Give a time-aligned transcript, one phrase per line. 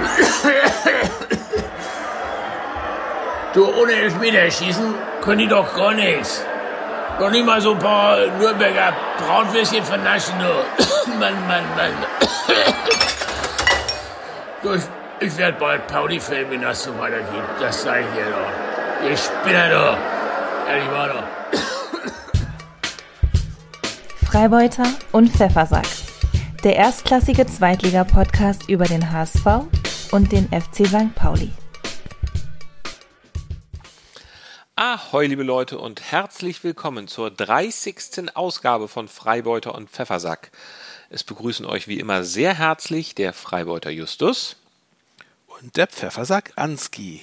[3.52, 6.44] Du, ohne Elfmeterschießen können die doch gar nichts.
[7.18, 10.34] Noch nicht mal so ein paar Nürnberger Braunwürstchen vernaschen.
[10.38, 10.44] Du.
[11.18, 11.92] Mann, Mann, Mann.
[14.62, 14.82] Du, ich,
[15.20, 17.42] ich werde bald Pauli-Fan, wenn das so weitergeht.
[17.58, 19.08] Das sage ich dir doch.
[19.08, 19.96] Ihr Spinner doch.
[20.68, 21.24] Ehrlich war doch.
[24.28, 25.86] Freibeuter und Pfeffersack.
[26.62, 29.46] Der erstklassige Zweitliga-Podcast über den HSV
[30.10, 31.14] und den FC St.
[31.14, 31.50] Pauli.
[34.74, 38.34] Ahoi, liebe Leute, und herzlich willkommen zur 30.
[38.34, 40.50] Ausgabe von Freibeuter und Pfeffersack.
[41.10, 44.56] Es begrüßen euch wie immer sehr herzlich der Freibeuter Justus.
[45.46, 47.20] Und der Pfeffersack Anski.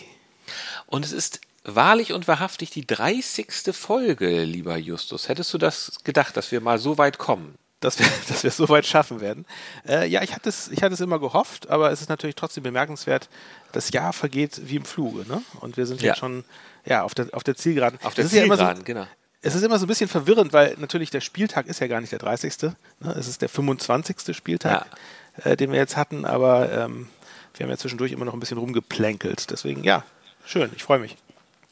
[0.85, 3.51] Und es ist wahrlich und wahrhaftig die 30.
[3.73, 5.27] Folge, lieber Justus.
[5.27, 7.57] Hättest du das gedacht, dass wir mal so weit kommen?
[7.79, 9.45] Dass wir, dass wir es so weit schaffen werden.
[9.87, 12.63] Äh, ja, ich hatte, es, ich hatte es immer gehofft, aber es ist natürlich trotzdem
[12.63, 13.29] bemerkenswert,
[13.71, 15.27] das Jahr vergeht wie im Fluge.
[15.27, 15.41] Ne?
[15.59, 16.09] Und wir sind Ja.
[16.09, 16.43] jetzt schon
[16.85, 17.99] ja, auf, der, auf der Zielgeraden.
[18.03, 19.05] Auf der Es ist ja immer Zielgeraden, so, genau.
[19.41, 22.11] Es ist immer so ein bisschen verwirrend, weil natürlich der Spieltag ist ja gar nicht
[22.11, 22.53] der 30.
[22.63, 22.75] Ne?
[23.15, 24.35] Es ist der 25.
[24.35, 24.87] Spieltag,
[25.43, 27.07] äh, den wir jetzt hatten, aber ähm,
[27.55, 29.51] wir haben ja zwischendurch immer noch ein bisschen rumgeplänkelt.
[29.51, 30.03] Deswegen, ja,
[30.45, 31.15] schön, ich freue mich.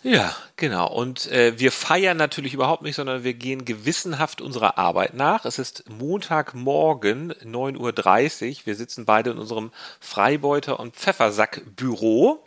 [0.07, 0.87] Ja, genau.
[0.87, 5.45] Und äh, wir feiern natürlich überhaupt nicht, sondern wir gehen gewissenhaft unserer Arbeit nach.
[5.45, 8.65] Es ist Montagmorgen, 9.30 Uhr.
[8.65, 12.45] Wir sitzen beide in unserem Freibeuter- und Pfeffersack-Büro.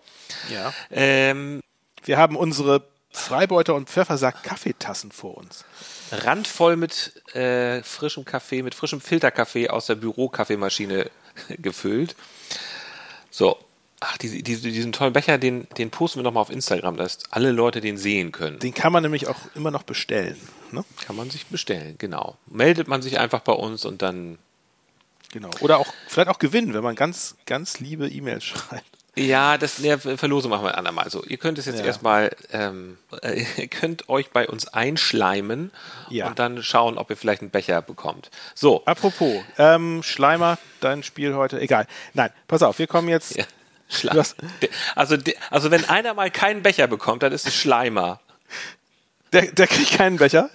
[0.52, 0.72] Ja.
[0.92, 1.60] Ähm,
[2.04, 5.64] Wir haben unsere Freibeuter und Pfeffersack Kaffeetassen vor uns.
[6.12, 11.10] randvoll mit äh, frischem Kaffee, mit frischem Filterkaffee aus der Bürokaffeemaschine
[11.58, 12.14] gefüllt.
[13.32, 13.58] So.
[14.00, 17.50] Ach, diese, diese, diesen tollen Becher, den, den posten wir nochmal auf Instagram, dass alle
[17.50, 18.58] Leute den sehen können.
[18.60, 20.36] Den kann man nämlich auch immer noch bestellen.
[20.70, 20.84] Ne?
[21.04, 22.36] Kann man sich bestellen, genau.
[22.46, 24.38] Meldet man sich einfach bei uns und dann.
[25.32, 25.50] Genau.
[25.60, 28.84] Oder auch vielleicht auch gewinnen, wenn man ganz, ganz liebe E-Mails schreibt.
[29.16, 31.10] Ja, das ne, Verlose machen wir ein andermal.
[31.10, 31.84] So, ihr könnt es jetzt Ja.
[31.86, 35.72] erstmal, ähm, äh, ihr könnt euch bei uns einschleimen
[36.08, 36.28] Ja.
[36.28, 38.30] und dann schauen, ob ihr vielleicht einen Becher bekommt.
[38.54, 41.88] So, Apropos, ähm, Schleimer, dein Spiel heute, egal.
[42.14, 43.36] Nein, pass auf, wir kommen jetzt.
[43.36, 43.44] Ja.
[43.88, 45.16] Schla Du hast- De- also,
[45.50, 48.20] also wenn einer mal keinen Becher bekommt, dann ist es Schleimer.
[49.32, 50.50] Der, der kriegt keinen Becher.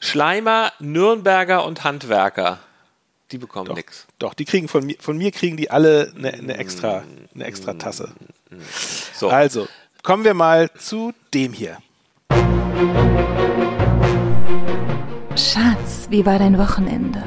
[0.00, 2.58] Schleimer, Nürnberger und Handwerker.
[3.32, 4.06] Die bekommen nichts.
[4.18, 7.72] doch, die kriegen von mir, von mir kriegen die alle eine, eine extra, eine extra
[7.74, 8.12] Tasse.
[9.14, 9.66] So, Also,
[10.02, 11.78] kommen wir mal zu dem hier.
[15.36, 17.22] Schatz, wie war dein Wochenende?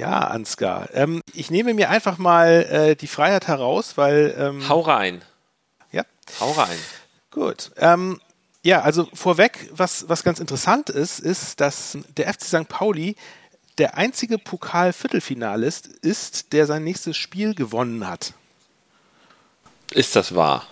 [0.00, 0.88] Ja, Ansgar.
[0.94, 5.22] Ähm, ich nehme mir einfach mal äh, die Freiheit heraus, weil ähm, hau rein.
[5.92, 6.04] ja,
[6.40, 6.78] Hau rein.
[7.30, 7.70] Gut.
[7.76, 8.18] Ähm,
[8.64, 12.68] ja, also vorweg, was, was ganz interessant ist, ist, dass der FC St.
[12.68, 13.14] Pauli
[13.78, 18.34] der einzige Pokal-Viertelfinalist ist, der sein nächstes Spiel gewonnen hat.
[19.92, 20.66] Ist das wahr?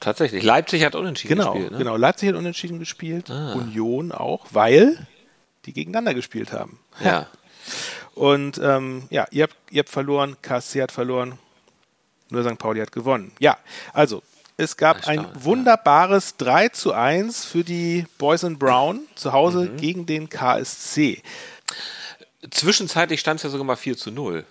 [0.00, 0.42] Tatsächlich.
[0.42, 1.72] Leipzig hat unentschieden Genau, gespielt.
[1.72, 1.78] Ne?
[1.78, 1.96] genau.
[1.96, 3.52] Leipzig hat unentschieden gespielt, Ah.
[3.52, 5.06] Union auch, weil
[5.66, 6.78] die gegeneinander gespielt haben.
[7.04, 7.26] Ja.
[8.20, 11.38] Und ähm, ja, ihr habt, ihr habt verloren, KSC hat verloren,
[12.28, 12.58] nur St.
[12.58, 13.32] Pauli hat gewonnen.
[13.38, 13.56] Ja,
[13.94, 14.22] also
[14.58, 15.30] es gab ein ja.
[15.42, 19.76] wunderbares 3 zu 1 für die Boys and Brown zu Hause Mhm.
[19.78, 21.22] gegen den KSC.
[22.50, 24.44] Zwischenzeitlich stand es ja sogar mal 4 zu 0.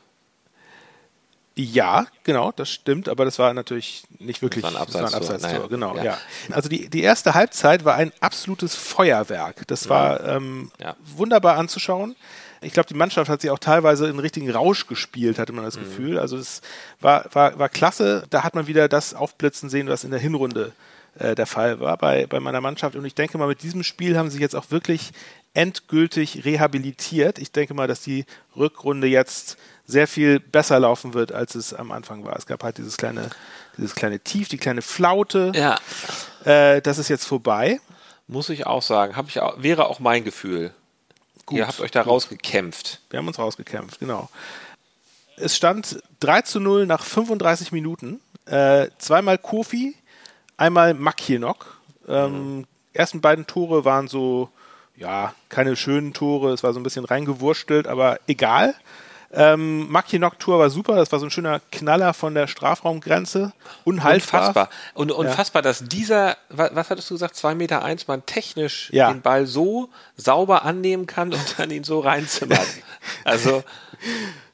[1.55, 5.51] Ja, genau, das stimmt, aber das war natürlich nicht wirklich Das war ein Abseitstor, Abseitstor,
[5.51, 6.03] naja, genau, ja.
[6.03, 6.17] ja.
[6.51, 9.67] Also die, die erste Halbzeit war ein absolutes Feuerwerk.
[9.67, 10.95] Das war ähm, Ja.
[11.17, 12.15] wunderbar anzuschauen.
[12.61, 15.77] Ich glaube, die Mannschaft hat sich auch teilweise in richtigen Rausch gespielt, hatte man das
[15.77, 15.83] Mhm.
[15.83, 16.19] Gefühl.
[16.19, 16.61] Also es
[16.99, 18.25] war, war, war klasse.
[18.29, 20.73] Da hat man wieder das aufblitzen sehen, was in der Hinrunde
[21.17, 22.95] äh, der Fall war bei, bei meiner Mannschaft.
[22.95, 25.11] Und ich denke mal, mit diesem Spiel haben sie jetzt auch wirklich
[25.53, 27.39] endgültig rehabilitiert.
[27.39, 28.25] Ich denke mal, dass die
[28.55, 32.35] Rückrunde jetzt sehr viel besser laufen wird, als es am Anfang war.
[32.35, 33.29] Es gab halt dieses kleine,
[33.77, 35.51] dieses kleine Tief, die kleine Flaute.
[35.55, 35.77] Ja.
[36.45, 37.79] Äh, das ist jetzt vorbei.
[38.27, 39.15] Muss ich auch sagen.
[39.15, 40.71] Hab ich auch, wäre auch mein Gefühl.
[41.49, 42.11] Gut, Ihr habt euch da gut.
[42.11, 43.01] rausgekämpft.
[43.09, 44.29] Wir haben uns rausgekämpft, genau.
[45.35, 48.19] Es stand 3 zu 0 nach 35 Minuten.
[48.45, 49.95] Äh, zweimal Kofi,
[50.57, 51.79] einmal Makienok.
[52.07, 54.49] Ähm, Ersten beiden Tore waren so,
[54.95, 56.53] ja, keine schönen Tore.
[56.53, 58.75] Es war so ein bisschen reingewurstelt, aber egal.
[59.31, 60.95] Ähm, Makienok-Tor war super.
[60.95, 63.53] Das war so ein schöner Knaller von der Strafraumgrenze.
[63.83, 64.39] Unhaltbar.
[64.49, 64.69] Unfassbar.
[64.95, 69.11] Und unfassbar, dass dieser, wa- was hattest du gesagt, 2 Meter eins man technisch Ja.
[69.11, 72.65] den Ball so sauber annehmen kann und dann ihn so reinzimmert.
[73.23, 73.63] Also,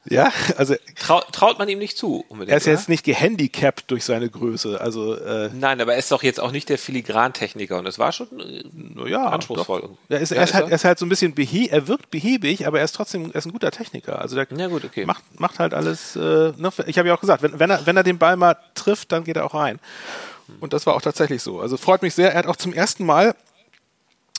[0.08, 2.24] Ja, also Trau, traut man ihm nicht zu.
[2.28, 2.72] Unbedingt, er ist oder?
[2.72, 4.80] jetzt nicht gehandicapt durch seine Größe.
[4.80, 8.12] Also äh, Nein, aber er ist doch jetzt auch nicht der Filigrantechniker und es war
[8.12, 9.82] schon äh, ja, anspruchsvoll.
[9.82, 9.90] Doch.
[10.08, 10.70] Ja, ist, Ja, er, ist ist halt, er?
[10.70, 13.36] er ist halt so ein bisschen behe er wirkt behäbig, aber er ist trotzdem er
[13.36, 14.20] ist ein guter Techniker.
[14.20, 15.04] Also der Ja, gut, okay.
[15.06, 16.16] macht, macht halt alles.
[16.16, 16.20] Äh,
[16.56, 16.70] ne?
[16.86, 19.24] Ich habe ja auch gesagt, wenn, wenn, er, wenn er den Ball mal trifft, dann
[19.24, 19.78] geht er auch rein.
[20.60, 21.60] Und das war auch tatsächlich so.
[21.60, 22.32] Also freut mich sehr.
[22.32, 23.34] Er hat auch zum ersten Mal,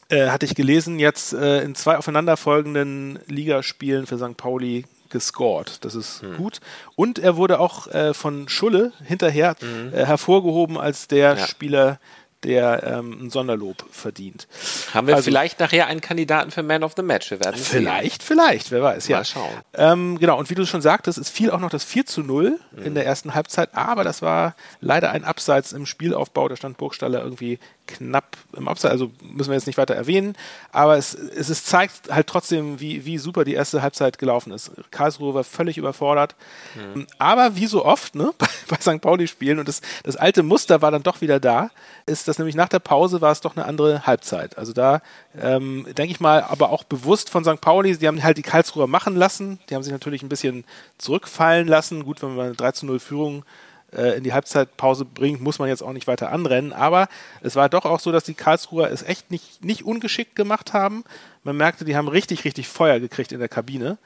[0.09, 4.37] äh, hatte ich gelesen, jetzt äh, in zwei aufeinanderfolgenden Ligaspielen für St.
[4.37, 5.83] Pauli gescored.
[5.86, 6.38] Das ist Hm.
[6.38, 6.59] gut.
[6.95, 9.56] Und er wurde auch äh, von Schulle hinterher
[9.94, 11.39] äh, hervorgehoben als der Mhm.
[11.39, 11.48] Ja.
[11.48, 12.00] Spieler,
[12.44, 14.48] der ähm, ein Sonderlob verdient.
[14.94, 17.31] Haben wir Also- vielleicht nachher einen Kandidaten für Man of the Match?
[17.31, 17.80] Wir werden es sehen.
[17.80, 19.18] Vielleicht, vielleicht, wer weiß, ja.
[19.18, 19.50] Mal schauen.
[19.74, 22.59] Ähm, genau, und wie du schon sagtest, es fiel auch noch das 4 zu 0
[22.74, 22.83] Mhm.
[22.83, 26.48] in der ersten Halbzeit, aber das war leider ein Abseits im Spielaufbau.
[26.48, 30.35] Da stand Burgstaller irgendwie knapp im Abseits, also müssen wir jetzt nicht weiter erwähnen,
[30.71, 34.71] aber es, es ist, zeigt halt trotzdem, wie, wie super die erste Halbzeit gelaufen ist.
[34.91, 36.35] Karlsruhe war völlig überfordert,
[36.75, 37.07] Mhm.
[37.17, 39.01] aber wie so oft ne, bei, bei St.
[39.01, 41.71] Pauli-Spielen, und das, das alte Muster war dann doch wieder da,
[42.05, 44.57] ist das nämlich nach der Pause war es doch eine andere Halbzeit.
[44.57, 45.01] Also da
[45.39, 47.61] ähm, denke ich mal, aber auch bewusst von St.
[47.61, 50.65] Pauli, die haben halt die Karlsruher machen lassen, die haben sich natürlich ein bisschen
[50.97, 52.03] zurückfallen lassen.
[52.03, 53.45] Gut, wenn man eine 3 zu 0 Führung äh,
[53.91, 56.73] in die Halbzeitpause bringt, muss man jetzt auch nicht weiter anrennen.
[56.73, 57.07] Aber
[57.41, 61.03] es war doch auch so, dass die Karlsruher es echt nicht, nicht ungeschickt gemacht haben.
[61.43, 63.97] Man merkte, die haben richtig, richtig Feuer gekriegt in der Kabine.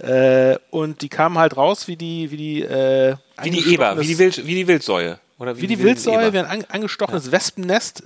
[0.00, 4.06] Äh, und die kamen halt raus wie die, wie die, äh, Wie die Eber, wie
[4.06, 5.18] die, Wild, wie die Wildsäue.
[5.38, 8.04] Oder wie die wilden Wildsäue, wie ein an, angestochenes Wespennest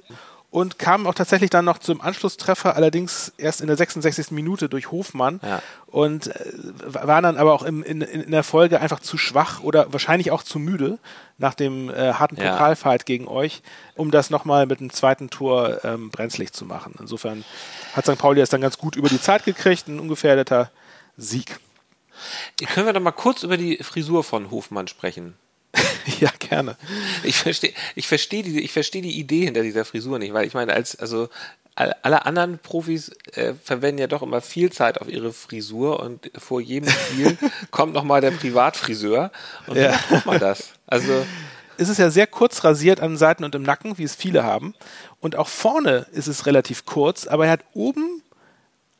[0.51, 4.31] und kamen auch tatsächlich dann noch zum Anschlusstreffer, allerdings erst in der 66.
[4.31, 5.61] Minute durch Hofmann Ja.
[5.87, 6.53] und äh,
[6.85, 10.43] waren dann aber auch im, in, in der Folge einfach zu schwach oder wahrscheinlich auch
[10.43, 10.99] zu müde
[11.39, 12.53] nach dem äh, harten Ja.
[12.53, 13.63] Pokalfight gegen euch,
[13.97, 16.95] um das nochmal mit einem zweiten Tor ähm, brenzlig zu machen.
[17.01, 17.45] Insofern
[17.95, 18.17] hat St.
[18.17, 20.71] Pauli das dann ganz gut über die Zeit gekriegt, ein ungefährdeter
[21.17, 21.59] Sieg.
[22.73, 25.35] Können wir doch mal kurz über die Frisur von Hofmann sprechen?
[26.21, 26.77] ja, gerne.
[27.23, 30.55] Ich verstehe ich versteh die, ich versteh die Idee hinter dieser Frisur nicht, weil ich
[30.55, 31.29] meine, als, also
[31.75, 36.31] all- alle anderen Profis äh, verwenden ja doch immer viel Zeit auf ihre Frisur und
[36.39, 37.37] vor jedem Spiel
[37.71, 39.31] kommt nochmal der Privatfriseur
[39.67, 39.91] und Ja.
[39.93, 40.01] ja.
[40.11, 40.71] macht man das.
[40.87, 41.27] Also
[41.79, 44.45] ist es ja sehr kurz rasiert an den Seiten und im Nacken, wie es viele
[44.45, 44.75] haben.
[45.21, 48.16] Und auch vorne ist es relativ kurz, aber er hat oben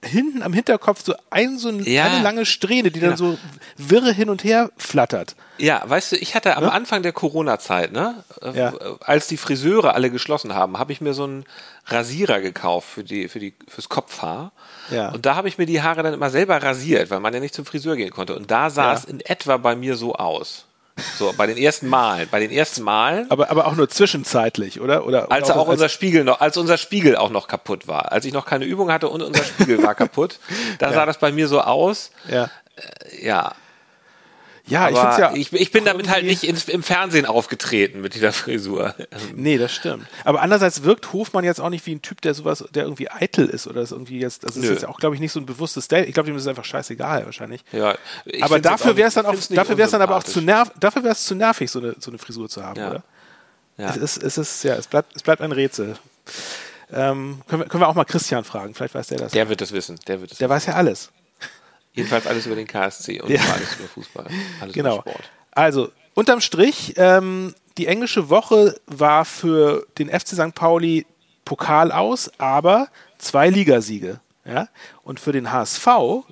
[0.07, 2.05] hinten am Hinterkopf so, ein, so ein, Ja.
[2.07, 3.33] eine lange Strähne, die dann Genau.
[3.33, 3.39] so
[3.77, 5.37] wirre hin und her flattert.
[5.59, 8.73] Ja, weißt du, ich hatte am Anfang der Corona-Zeit, ne, äh, Ja.
[9.01, 11.45] als die Friseure alle geschlossen haben, habe ich mir so einen
[11.87, 14.53] Rasierer gekauft für die, für die, fürs Kopfhaar.
[14.91, 15.11] Ja.
[15.11, 17.55] Und da habe ich mir die Haare dann immer selber rasiert, weil man ja nicht
[17.55, 18.35] zum Friseur gehen konnte.
[18.35, 18.95] Und da sah Ja.
[18.95, 20.67] es in etwa bei mir so aus.
[21.19, 22.29] So, bei den ersten Malen.
[22.31, 25.07] Bei den ersten Malen, Aber, aber auch nur zwischenzeitlich, oder?
[25.07, 28.13] oder als oder auch unser Spiegel noch, als unser Spiegel auch noch kaputt war.
[28.13, 30.39] Als ich noch keine Übung hatte und unser Spiegel war kaputt,
[30.79, 32.11] da sah das bei mir so aus.
[32.29, 32.51] ja.
[33.23, 33.53] Ja,
[34.69, 35.33] Ja, ich ja.
[35.35, 38.95] ich, ich bin damit halt nicht ins, im Fernsehen aufgetreten mit dieser Frisur.
[39.35, 40.07] Nee, das stimmt.
[40.25, 43.47] Aber andererseits wirkt Hofmann jetzt auch nicht wie ein Typ, der sowas, der irgendwie eitel
[43.47, 44.73] ist oder das irgendwie jetzt, das ist Nö.
[44.73, 46.09] jetzt auch, glaube ich, nicht so ein bewusstes Date.
[46.09, 47.65] Ich glaube, dem ist es einfach scheißegal wahrscheinlich.
[47.73, 47.97] Ja,
[48.41, 51.03] aber dafür wäre es dann auch, dafür wäre es dann aber auch zu nerv, dafür
[51.03, 52.91] wäre es zu nervig, so eine, so eine Frisur zu haben, Ja.
[52.91, 53.03] oder?
[53.79, 53.91] Ja.
[53.91, 55.97] Es ist, es ist, ja, es bleibt, es bleibt ein Rätsel.
[56.93, 59.33] Ähm, können, wir, können wir auch mal Christian fragen, vielleicht weiß der das.
[59.33, 59.99] Der wird es wissen.
[60.07, 61.11] Der wird es der weiß ja alles.
[61.97, 63.41] Jedenfalls alles über den KSC und Ja.
[63.53, 64.27] alles über Fußball.
[64.61, 65.01] Alles Genau.
[65.01, 65.31] über Sport.
[65.51, 70.55] Also, unterm Strich, ähm, die englische Woche war für den FC St.
[70.55, 71.07] Pauli
[71.45, 72.89] Pokal aus, aber
[73.19, 74.21] zwei Ligasiege.
[74.45, 74.69] Ja?
[75.03, 75.87] Und für den HSV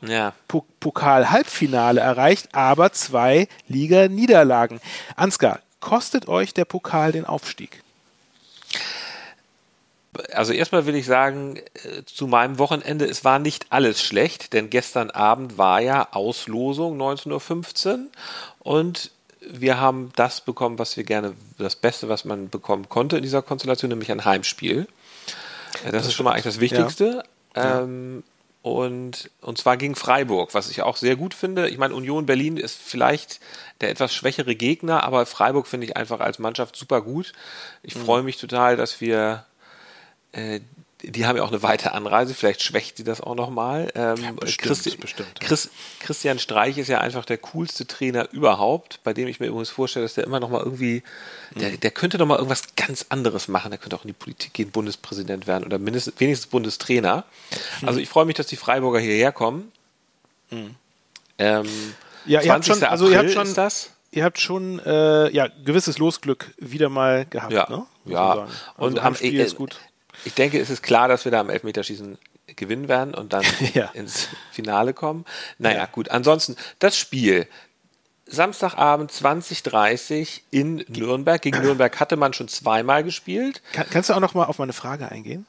[0.06, 0.32] Ja.
[0.46, 4.80] Po Pokal-Halbfinale erreicht, aber zwei Liga-Niederlagen.
[5.16, 7.82] Ansgar, kostet euch der Pokal den Aufstieg?
[10.32, 14.70] Also erstmal will ich sagen, äh, zu meinem Wochenende, es war nicht alles schlecht, denn
[14.70, 17.98] gestern Abend war ja Auslosung 19.15 Uhr
[18.60, 23.22] und wir haben das bekommen, was wir gerne, das Beste, was man bekommen konnte in
[23.22, 24.86] dieser Konstellation, nämlich ein Heimspiel.
[25.84, 27.22] Äh, Das, ist schon mal eigentlich das Wichtigste.
[27.54, 28.24] Ähm,
[28.62, 31.68] und, und zwar gegen Freiburg, was ich auch sehr gut finde.
[31.68, 33.38] Ich meine, Union Berlin ist vielleicht
[33.82, 37.34] der etwas schwächere Gegner, aber Freiburg finde ich einfach als Mannschaft super gut.
[37.82, 39.44] Ich freue mich total, dass wir
[40.34, 40.60] äh,
[41.06, 43.92] die haben ja auch eine weite Anreise, vielleicht schwächt sie das auch nochmal.
[43.94, 45.46] Ähm, bestimmt, Christi bestimmt, ja.
[45.48, 45.68] Chris,
[46.00, 50.06] Christian Streich ist ja einfach der coolste Trainer überhaupt, bei dem ich mir übrigens vorstelle,
[50.06, 51.02] dass der immer nochmal irgendwie,
[51.56, 51.80] der, Mhm.
[51.80, 53.70] der könnte nochmal irgendwas ganz anderes machen.
[53.70, 57.24] Der könnte auch in die Politik gehen, Bundespräsident werden oder mindestens, wenigstens Bundestrainer.
[57.82, 57.88] Mhm.
[57.88, 59.72] Also ich freue mich, dass die Freiburger hierher kommen.
[60.50, 60.68] Ähm,
[62.26, 62.74] Ja, ihr habt 20.
[62.74, 63.90] schon- also ihr habt April schon- das.
[64.10, 67.84] Ihr habt schon äh, ja, gewisses Losglück wieder mal gehabt, Ja, ne?
[68.04, 68.36] Muss ja.
[68.36, 68.40] sagen.
[68.76, 69.76] Also Und am, Heimspiel äh, ist gut.
[70.24, 72.18] Ich denke, es ist klar, dass wir da am Elfmeterschießen
[72.56, 73.86] gewinnen werden und dann Ja.
[73.94, 75.24] ins Finale kommen.
[75.58, 75.86] Naja, Ja.
[75.86, 76.10] gut.
[76.10, 77.46] Ansonsten, das Spiel.
[78.26, 81.40] Samstagabend 20.30 in Nürnberg.
[81.42, 83.62] Gegen Nürnberg hatte man schon zweimal gespielt.
[83.72, 85.46] Kann, kannst du auch noch mal auf meine Frage eingehen?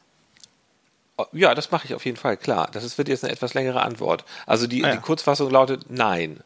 [1.32, 2.68] Ja, das mache ich auf jeden Fall, klar.
[2.74, 4.26] Das ist, wird jetzt eine etwas längere Antwort.
[4.46, 4.96] Also die, Ah ja.
[4.96, 6.42] die Kurzfassung lautet nein.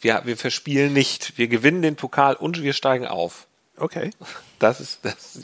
[0.00, 1.36] Wir, wir verspielen nicht.
[1.38, 3.48] Wir gewinnen den Pokal und wir steigen auf.
[3.78, 4.10] Okay.
[4.58, 5.38] Das ist das.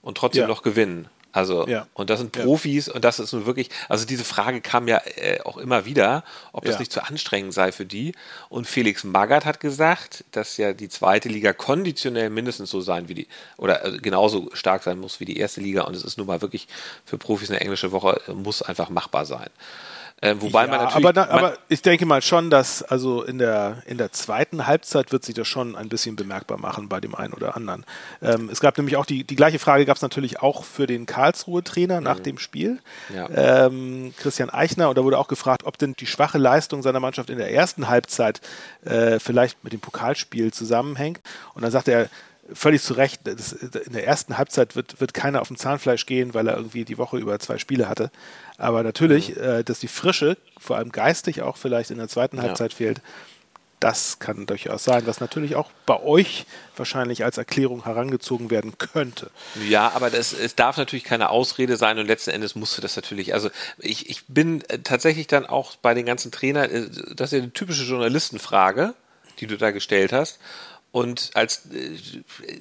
[0.00, 0.48] und trotzdem Ja.
[0.48, 1.08] noch gewinnen.
[1.36, 1.86] Also, Ja.
[1.92, 2.44] und das sind Ja.
[2.44, 6.24] Profis und das ist nun wirklich, also diese Frage kam ja äh, auch immer wieder,
[6.52, 6.78] ob das Ja.
[6.80, 8.12] nicht zu anstrengend sei für die.
[8.48, 13.14] Und Felix Magath hat gesagt, dass ja die zweite Liga konditionell mindestens so sein wie
[13.14, 13.28] die,
[13.58, 15.82] oder äh, genauso stark sein muss wie die erste Liga.
[15.82, 16.68] Und es ist nun mal wirklich
[17.04, 19.50] für Profis eine englische Woche, muss einfach machbar sein.
[20.22, 21.06] Äh, wobei ja, man natürlich.
[21.06, 25.12] aber, man, aber ich denke mal schon, dass also in der, in der zweiten Halbzeit
[25.12, 27.84] wird sich das schon ein bisschen bemerkbar machen bei dem einen oder anderen.
[28.22, 31.04] Ähm, es gab nämlich auch die, die gleiche Frage gab es natürlich auch für den
[31.04, 32.78] Karlsruhe-Trainer nach dem Spiel.
[33.10, 33.14] Mhm.
[33.14, 33.66] Ja.
[33.66, 37.28] Ähm, Christian Eichner, und da wurde auch gefragt, ob denn die schwache Leistung seiner Mannschaft
[37.28, 38.40] in der ersten Halbzeit
[38.86, 41.20] äh, vielleicht mit dem Pokalspiel zusammenhängt.
[41.52, 42.08] Und dann sagte er,
[42.52, 46.48] völlig zu Recht, in der ersten Halbzeit wird, wird keiner auf dem Zahnfleisch gehen, weil
[46.48, 48.10] er irgendwie die Woche über zwei Spiele hatte.
[48.58, 52.72] Aber natürlich, äh, dass die Frische, vor allem geistig auch vielleicht in der zweiten Halbzeit
[52.72, 53.00] fehlt,
[53.80, 56.46] das kann durchaus sein, was natürlich auch bei euch
[56.76, 59.30] wahrscheinlich als Erklärung herangezogen werden könnte.
[59.68, 63.34] Ja, aber das, es darf natürlich keine Ausrede sein und letzten Endes musste das natürlich,
[63.34, 67.38] also ich, ich bin äh, tatsächlich dann auch bei den ganzen Trainern, äh, das ist
[67.38, 68.94] ja eine typische Journalistenfrage,
[69.40, 70.38] die du da gestellt hast.
[70.90, 71.98] Und als äh,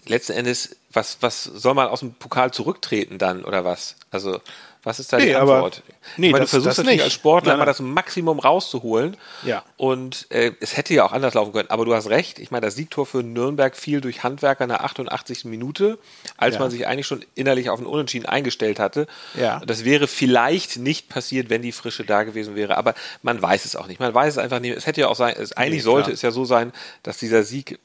[0.06, 3.96] letzten Endes, was, was soll man aus dem Pokal zurücktreten dann oder was?
[4.12, 4.42] Also,
[4.86, 5.84] was ist da Nee, die aber- Antwort?
[6.16, 7.04] nee, ich meine, das- du versuchst das natürlich nicht.
[7.04, 7.72] als Sportler Nein, immer nein.
[7.72, 9.18] das Maximum rauszuholen.
[9.44, 9.64] Ja.
[9.76, 11.70] Und äh, es hätte ja auch anders laufen können.
[11.70, 12.40] Aber du hast recht.
[12.40, 15.46] Ich meine, das Siegtor für Nürnberg fiel durch Handwerker in der 88.
[15.46, 15.98] Minute,
[16.38, 16.62] als Ja.
[16.62, 19.08] man sich eigentlich schon innerlich auf einen Unentschieden eingestellt hatte.
[19.34, 19.60] Ja.
[19.66, 22.78] Das wäre vielleicht nicht passiert, wenn die Frische da gewesen wäre.
[22.78, 24.00] Aber man weiß es auch nicht.
[24.00, 24.78] Man weiß es einfach nicht.
[24.78, 26.72] Es hätte ja auch sein, es, eigentlich Nee, sollte es ja so sein,
[27.04, 27.80] dass dieser Sieg,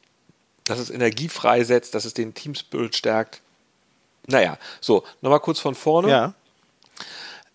[0.64, 3.40] dass es Energie freisetzt, dass es den Teamspirit stärkt.
[4.26, 6.08] Naja, so, nochmal kurz von vorne.
[6.10, 6.34] Ja,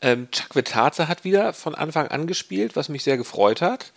[0.02, 3.92] Ähm, Chuck Vetaze hat wieder von Anfang an gespielt, was mich sehr gefreut hat.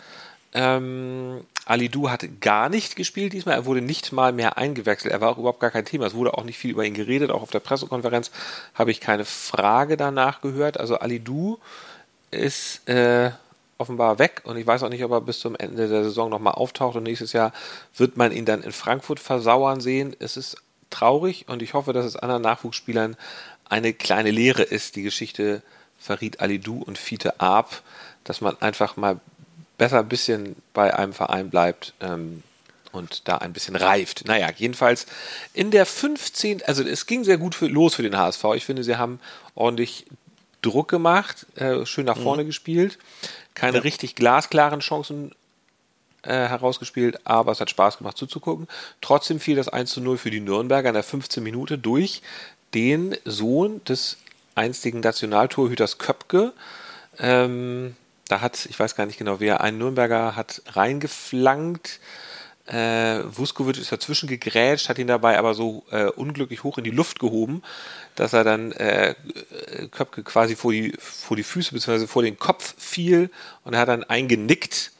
[0.54, 3.56] Ähm, Alidu hat gar nicht gespielt diesmal.
[3.56, 5.12] Er wurde nicht mal mehr eingewechselt.
[5.12, 6.06] Er war auch überhaupt gar kein Thema.
[6.06, 7.30] Es wurde auch nicht viel über ihn geredet.
[7.30, 8.30] Auch auf der Pressekonferenz
[8.74, 10.80] habe ich keine Frage danach gehört.
[10.80, 11.58] Also Alidu
[12.30, 13.30] ist äh,
[13.76, 16.54] offenbar weg und ich weiß auch nicht, ob er bis zum Ende der Saison nochmal
[16.54, 17.52] auftaucht und nächstes Jahr
[17.96, 20.16] wird man ihn dann in Frankfurt versauern sehen.
[20.18, 20.56] Es ist
[20.90, 23.16] traurig und ich hoffe, dass es anderen Nachwuchsspielern
[23.68, 25.62] eine kleine Lehre ist, die Geschichte
[25.98, 27.82] Farid Alidou und Fiete Arp,
[28.24, 29.20] dass man einfach mal
[29.78, 32.42] besser ein bisschen bei einem Verein bleibt ähm,
[32.92, 34.26] und da ein bisschen reift.
[34.26, 35.06] Naja, jedenfalls
[35.54, 36.62] in der 15.
[36.64, 38.44] Also es ging sehr gut für, los für den HSV.
[38.54, 39.20] Ich finde, sie haben
[39.54, 40.06] ordentlich
[40.62, 42.98] Druck gemacht, äh, schön nach vorne gespielt,
[43.54, 45.32] keine richtig glasklaren Chancen
[46.22, 48.66] äh, herausgespielt, aber es hat Spaß gemacht zuzugucken.
[49.00, 52.22] Trotzdem fiel das 1 zu 0 für die Nürnberger in der 15 Minute durch
[52.74, 54.18] den Sohn des
[54.58, 56.52] einstigen Nationaltorhüters Köpke.
[57.18, 57.96] Ähm,
[58.28, 62.00] da hat, ich weiß gar nicht genau wer, ein Nürnberger hat reingeflankt.
[62.66, 66.90] Äh, Vuskovic ist dazwischen gegrätscht, hat ihn dabei aber so äh, unglücklich hoch in die
[66.90, 67.62] Luft gehoben,
[68.14, 69.14] dass er dann äh,
[69.90, 72.06] Köpke quasi vor die, vor die Füße bzw.
[72.06, 73.30] vor den Kopf fiel
[73.64, 74.92] und er hat dann eingenickt.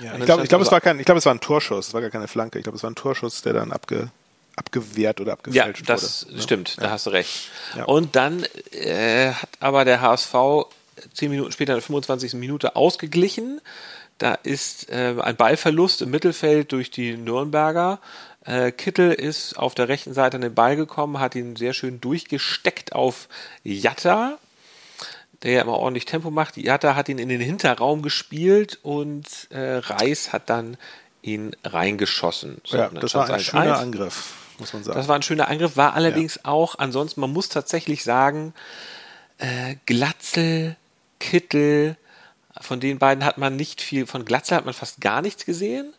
[0.00, 0.12] ja.
[0.16, 2.00] Ich glaube, glaub, also- es war kein, ich glaube, es war ein Torschuss, es war
[2.00, 2.58] gar keine Flanke.
[2.58, 4.10] Ich glaube, es war ein Torschuss, der dann abge,
[4.56, 6.42] abgewehrt oder Ja, abgefälscht das wurde.
[6.42, 7.50] stimmt, da hast du recht.
[7.76, 7.84] Ja.
[7.84, 10.34] Und dann äh, hat aber der HSV
[11.12, 12.34] zehn Minuten später in der 25.
[12.34, 13.60] Minute ausgeglichen.
[14.18, 18.00] Da ist äh, ein Ballverlust im Mittelfeld durch die Nürnberger.
[18.46, 22.00] Äh, Kittel ist auf der rechten Seite an den Ball gekommen, hat ihn sehr schön
[22.00, 23.28] durchgesteckt auf
[23.62, 24.38] Jatta,
[25.42, 26.56] der ja immer ordentlich Tempo macht.
[26.56, 30.78] Jatta hat ihn in den Hinterraum gespielt und äh, Reis hat dann
[31.20, 32.62] ihn reingeschossen.
[32.64, 33.82] So, Ja, das war ein schöner 1-1.
[33.82, 34.96] Angriff, muss man sagen.
[34.96, 38.54] Das war ein schöner Angriff, war allerdings auch, ansonsten, man muss tatsächlich sagen,
[39.38, 40.76] äh, Glatzel,
[41.18, 41.96] Kittel,
[42.60, 45.92] von den beiden hat man nicht viel, von Glatzel hat man fast gar nichts gesehen.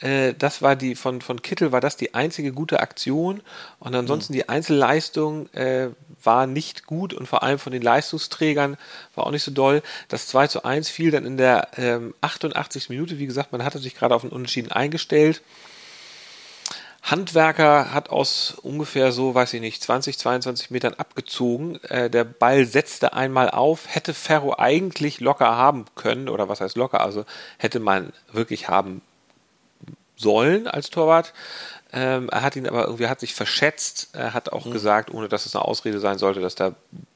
[0.00, 3.42] Äh, das war die, von, von Kittel war das die einzige gute Aktion
[3.78, 5.90] und ansonsten die Einzelleistung äh,
[6.22, 8.76] war nicht gut und vor allem von den Leistungsträgern
[9.14, 9.82] war auch nicht so doll.
[10.08, 12.88] Das 2 zu 1 fiel dann in der ähm, 88.
[12.88, 15.42] Minute, wie gesagt, man hatte sich gerade auf einen Unentschieden eingestellt.
[17.02, 21.82] Handwerker hat aus ungefähr so, weiß ich nicht, 20, 22 Metern abgezogen.
[21.84, 26.76] Äh, der Ball setzte einmal auf, hätte Ferro eigentlich locker haben können, oder was heißt
[26.76, 27.24] locker, also
[27.58, 29.02] hätte man wirklich haben
[30.16, 31.32] sollen als Torwart.
[31.92, 34.10] Ähm, er hat ihn aber irgendwie, hat sich verschätzt.
[34.12, 34.72] Er hat auch mhm.
[34.72, 36.74] gesagt, ohne dass es eine Ausrede sein sollte, dass der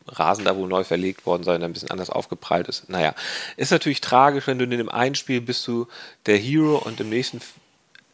[0.08, 2.88] Rasen da wohl neu verlegt worden sei und ein bisschen anders aufgeprallt ist.
[2.88, 3.14] Naja,
[3.56, 5.86] ist natürlich tragisch, wenn du in dem einen Spiel bist du
[6.26, 7.40] der Hero und im nächsten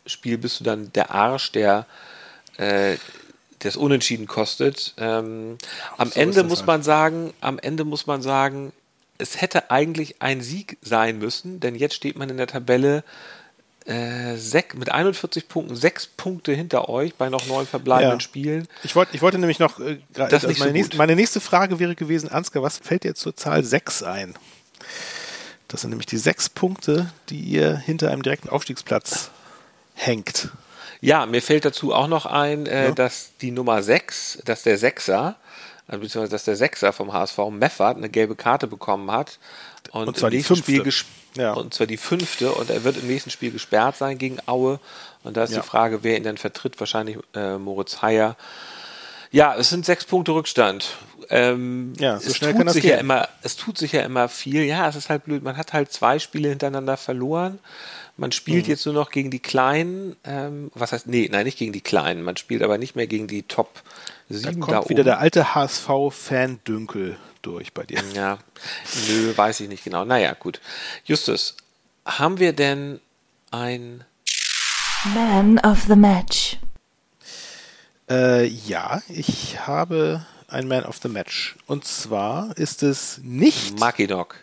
[0.06, 1.86] Spiel bist du dann der Arsch, der
[2.56, 2.96] äh,
[3.60, 4.94] das Unentschieden kostet.
[4.96, 5.58] Ähm,
[5.96, 6.66] am so Ende muss halt.
[6.66, 8.72] man sagen, am Ende muss man sagen,
[9.18, 13.04] es hätte eigentlich ein Sieg sein müssen, denn jetzt steht man in der Tabelle
[13.86, 14.34] äh,
[14.74, 18.20] mit 41 Punkten, sechs Punkte hinter euch bei noch neun verbleibenden ja.
[18.20, 18.68] Spielen.
[18.82, 21.78] Ich, wollt, ich wollte nämlich noch, äh, das also meine, so nächste, meine, nächste, Frage
[21.78, 24.34] wäre gewesen, Ansgar, was fällt dir zur Zahl 6 ein?
[25.68, 29.30] Das sind nämlich die sechs Punkte, die ihr hinter einem direkten Aufstiegsplatz
[30.00, 30.48] hängt.
[31.00, 32.90] Ja, mir fällt dazu auch noch ein, äh, ja.
[32.92, 35.36] dass die Nummer 6, dass der Sechser,
[35.86, 39.38] also beziehungsweise dass der Sechser vom HSV Meffert eine gelbe Karte bekommen hat
[39.92, 40.84] und, und zwar im nächsten Spiel
[41.36, 41.52] ja.
[41.52, 44.78] und zwar die fünfte und er wird im nächsten Spiel gesperrt sein gegen Aue
[45.22, 45.60] und da ist ja.
[45.60, 48.36] die Frage, wer ihn dann vertritt, wahrscheinlich äh, Moritz Heyer.
[49.32, 50.96] Ja, es sind sechs Punkte Rückstand.
[51.30, 52.92] Ähm, ja, so es schnell tut kann das sich gehen.
[52.92, 54.64] ja immer, es tut sich ja immer viel.
[54.64, 55.42] Ja, es ist halt blöd.
[55.42, 57.60] Man hat halt zwei Spiele hintereinander verloren.
[58.16, 58.70] Man spielt mhm.
[58.70, 60.16] jetzt nur noch gegen die Kleinen.
[60.24, 62.22] Ähm, was heißt, nee, nein, nicht gegen die Kleinen.
[62.22, 63.82] Man spielt aber nicht mehr gegen die Top
[64.28, 68.02] 7 da kommt da wieder der alte HSV-Fan-Dünkel durch bei dir.
[68.14, 68.38] Ja,
[69.08, 70.04] nö, weiß ich nicht genau.
[70.04, 70.60] Naja, gut.
[71.04, 71.56] Justus,
[72.04, 73.00] haben wir denn
[73.50, 74.04] ein
[75.14, 76.58] Man of the Match?
[78.10, 81.56] Äh, ja, ich habe ein Man of the Match.
[81.66, 84.36] Und zwar ist es nicht Makinok.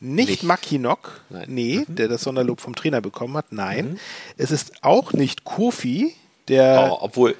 [0.00, 0.42] Nicht, nicht.
[0.42, 1.44] Makinok, Nein.
[1.48, 1.94] nee, mhm.
[1.94, 3.52] der das Sonderlob vom Trainer bekommen hat.
[3.52, 3.98] Nein, mhm.
[4.36, 6.14] es ist auch nicht Kofi,
[6.48, 6.90] der.
[6.90, 7.36] Oh, obwohl,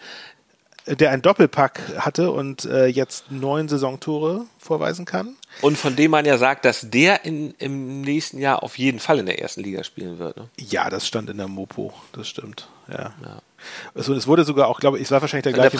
[0.87, 5.37] der einen Doppelpack hatte und äh, jetzt neun Saisontore vorweisen kann.
[5.61, 9.19] Und von dem man ja sagt, dass der in, im nächsten Jahr auf jeden Fall
[9.19, 10.37] in der ersten Liga spielen wird.
[10.37, 10.49] Ne?
[10.59, 12.69] Ja, das stand in der Mopo, das stimmt.
[12.88, 13.12] Ja.
[13.23, 13.42] ja.
[13.95, 15.76] Also, es wurde sogar auch, glaube ich, es war wahrscheinlich der gleiche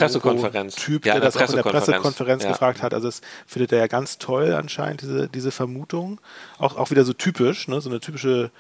[0.77, 2.51] Typ, ja, der das auch in der Pressekonferenz ja.
[2.51, 2.95] gefragt hat.
[2.95, 6.21] Also es findet er ja ganz toll anscheinend, diese, diese Vermutung.
[6.59, 7.81] Auch, auch wieder so typisch, ne?
[7.81, 8.51] so eine typische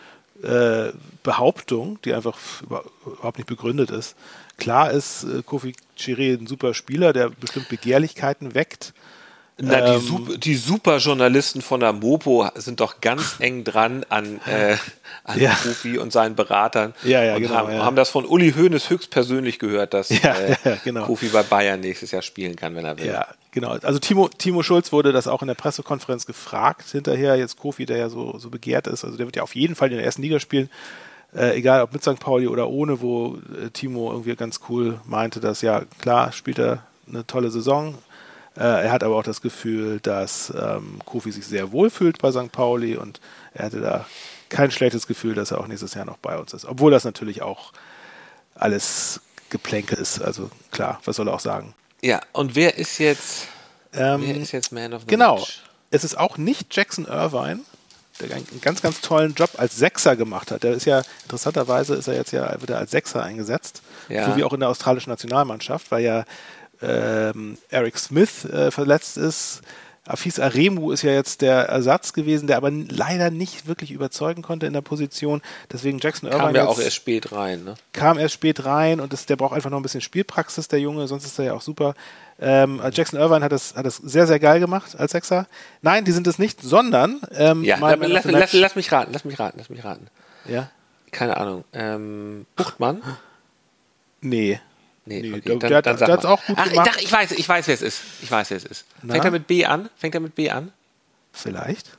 [0.42, 4.16] äh, Behauptung, die einfach überhaupt nicht begründet ist.
[4.58, 8.92] Klar ist äh, Kofi Chiré ein super Spieler, der bestimmt Begehrlichkeiten weckt.
[9.58, 14.40] Na, die, ähm, Super, die Superjournalisten von der Mopo sind doch ganz eng dran an,
[14.46, 14.76] äh,
[15.24, 15.50] an ja.
[15.50, 16.94] Kofi und seinen Beratern.
[17.04, 17.54] Ja, ja, und genau.
[17.54, 17.84] Haben, ja.
[17.84, 21.04] haben das von Uli Hoeneß höchstpersönlich gehört, dass ja, äh, ja, genau.
[21.04, 23.06] Kofi bei Bayern nächstes Jahr spielen kann, wenn er will.
[23.06, 23.76] Ja, genau.
[23.82, 26.84] Also Timo, Timo Schulz wurde das auch in der Pressekonferenz gefragt.
[26.90, 29.04] Hinterher jetzt Kofi, der ja so, so begehrt ist.
[29.04, 30.70] Also der wird ja auf jeden Fall in der ersten Liga spielen.
[31.34, 32.20] Äh, egal ob mit St.
[32.20, 36.84] Pauli oder ohne, wo äh, Timo irgendwie ganz cool meinte, dass ja klar spielt er
[37.08, 37.96] eine tolle Saison,
[38.54, 42.52] er hat aber auch das Gefühl, dass ähm, Kofi sich sehr wohl fühlt bei St.
[42.52, 43.20] Pauli und
[43.54, 44.06] er hatte da
[44.48, 46.66] kein schlechtes Gefühl, dass er auch nächstes Jahr noch bei uns ist.
[46.66, 47.72] Obwohl das natürlich auch
[48.54, 50.20] alles Geplänke ist.
[50.20, 51.74] Also klar, was soll er auch sagen?
[52.02, 53.46] Ja, und wer ist jetzt,
[53.94, 55.36] ähm, wer ist jetzt Man of the Genau.
[55.36, 55.62] Match?
[55.90, 57.60] Es ist auch nicht Jackson Irvine,
[58.20, 60.62] der einen ganz, ganz tollen Job als Sechser gemacht hat.
[60.62, 63.82] Der ist ja, interessanterweise ist er jetzt ja, wird er als Sechser eingesetzt.
[64.08, 64.26] Ja.
[64.30, 66.24] So wie auch in der australischen Nationalmannschaft, weil ja
[66.82, 69.62] ähm, Eric Smith äh, verletzt ist.
[70.04, 74.66] Afis Aremu ist ja jetzt der Ersatz gewesen, der aber leider nicht wirklich überzeugen konnte
[74.66, 75.40] in der Position.
[75.72, 76.46] Deswegen Jackson Irvine.
[76.46, 77.74] Kam ja auch erst spät rein, ne?
[77.92, 81.06] Kam erst spät rein und das, der braucht einfach noch ein bisschen Spielpraxis, der Junge,
[81.06, 81.94] sonst ist er ja auch super.
[82.40, 85.46] Ähm, Jackson Irvine hat das, hat das sehr, sehr geil gemacht als Sechser.
[85.82, 87.20] Nein, die sind es nicht, sondern.
[87.32, 90.08] Ähm, ja, lass, lass, lass, mich raten, lass mich raten, lass mich raten.
[90.46, 90.68] Ja.
[91.12, 91.62] Keine Ahnung.
[91.72, 93.02] Ähm, Buchtmann?
[94.20, 94.60] Nee.
[95.04, 95.58] Nee, nee okay.
[95.58, 96.90] der, dann, der, der hat auch gut Ach, gemacht.
[96.98, 98.02] Ich, ich weiß, ich weiß, wer es ist.
[98.22, 98.84] Ich weiß, wer es ist.
[99.02, 99.14] Na?
[99.14, 99.90] Fängt er mit B an?
[99.96, 100.72] Fängt er mit B an?
[101.32, 101.90] Vielleicht.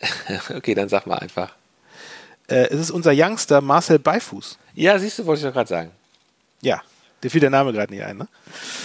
[0.54, 1.52] okay, dann sag mal einfach.
[2.48, 4.58] Äh, es ist unser Youngster Marcel Beifuß.
[4.74, 5.90] Ja, siehst du, wollte ich doch gerade sagen.
[6.62, 6.82] Ja,
[7.22, 8.28] dir fiel der Name gerade nicht ein, ne?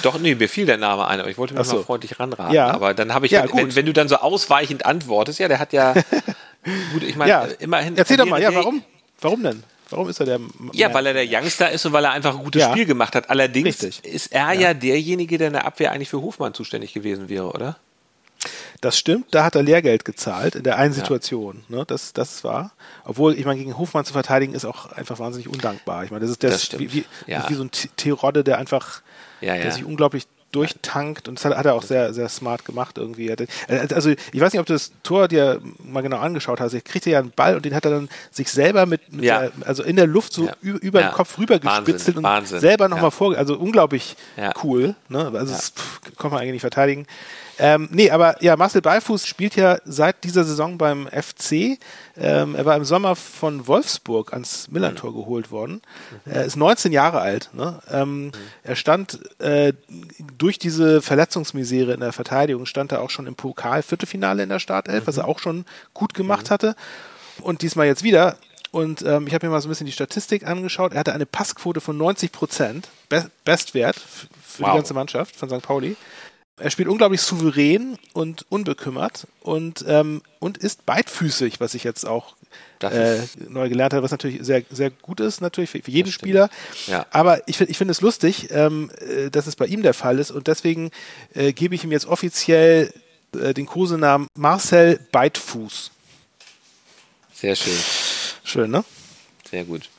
[0.03, 1.77] Doch, nee, mir fiel der Name ein, aber ich wollte mich so.
[1.77, 2.53] mal freundlich ranraten.
[2.53, 2.67] Ja.
[2.67, 5.73] Aber dann habe ich, ja, wenn, wenn, du dann so ausweichend antwortest, ja, der hat
[5.73, 5.93] ja,
[6.93, 7.45] gut, ich meine, ja.
[7.59, 7.97] immerhin.
[7.97, 8.83] Erzähl doch mal, ja, warum?
[9.19, 9.63] Warum denn?
[9.95, 10.39] Warum ist er der?
[10.73, 12.71] Ja, weil er der Youngster ist und weil er einfach ein gutes ja.
[12.71, 13.29] Spiel gemacht hat.
[13.29, 14.03] Allerdings Richtig.
[14.03, 14.61] ist er ja.
[14.61, 17.77] ja derjenige, der in der Abwehr eigentlich für Hofmann zuständig gewesen wäre, oder?
[18.81, 21.63] Das stimmt, da hat er Lehrgeld gezahlt in der einen Situation.
[21.69, 21.77] Ja.
[21.77, 22.73] Ne, das, das war.
[23.05, 26.03] Obwohl, ich meine, gegen Hofmann zu verteidigen ist auch einfach wahnsinnig undankbar.
[26.03, 27.49] Ich meine, das ist, das, das wie, wie, ja.
[27.49, 29.01] wie, so ein Terodde, der einfach,
[29.39, 32.97] ja, der sich unglaublich durchtankt und das hat, hat er auch sehr, sehr smart gemacht
[32.97, 33.31] irgendwie.
[33.31, 33.41] Hat-
[33.93, 36.73] Also ich weiß nicht, ob du das Tor dir mal genau angeschaut hast.
[36.73, 39.39] Er kriegte ja einen Ball und den hat er dann sich selber mit, mit Ja.
[39.41, 40.53] der, also in der Luft so Ja.
[40.63, 41.09] ü- über Ja.
[41.09, 42.59] den Kopf rübergespitzelt Wahnsinn, und Wahnsinn.
[42.61, 43.11] selber nochmal Ja.
[43.11, 44.15] vor, also unglaublich
[44.63, 44.95] cool.
[45.09, 45.31] Ne?
[45.33, 47.05] Also das pff, kann man eigentlich nicht verteidigen.
[47.57, 51.77] Ähm, nee, aber ja, Marcel Beifuß spielt ja seit dieser Saison beim FC.
[52.17, 55.15] Ähm, er war im Sommer von Wolfsburg ans Millantor Mhm.
[55.15, 55.81] geholt worden.
[56.25, 57.49] Er ist 19 Jahre alt.
[57.53, 57.79] Ne?
[57.89, 58.31] Ähm,
[58.63, 59.73] Er stand äh,
[60.37, 65.07] durch diese Verletzungsmisere in der Verteidigung, stand er auch schon im Pokal-Viertelfinale in der Startelf,
[65.07, 66.75] was er auch schon gut gemacht hatte.
[67.41, 68.37] Und diesmal jetzt wieder.
[68.71, 70.91] Und ähm, ich habe mir mal so ein bisschen die Statistik angeschaut.
[70.93, 74.71] Er hatte eine Passquote von 90 Prozent, Be Bestwert für Wow.
[74.71, 75.61] die ganze Mannschaft von St.
[75.61, 75.95] Pauli.
[76.57, 82.35] Er spielt unglaublich souverän und unbekümmert und, ähm, und ist beidfüßig, was ich jetzt auch
[82.81, 86.11] äh, neu gelernt habe, was natürlich sehr, sehr gut ist, natürlich für, für jeden.
[86.11, 86.49] Spieler.
[86.87, 87.05] Ja.
[87.11, 90.31] Aber ich, ich finde es lustig, ähm, äh, dass es bei ihm der Fall ist
[90.31, 90.91] und deswegen
[91.33, 92.93] äh, gebe ich ihm jetzt offiziell
[93.37, 95.91] äh, den Kosenamen Marcel Beidfuß.
[97.33, 97.77] Sehr schön.
[98.45, 98.85] Schön, ne?
[99.49, 99.89] Sehr gut.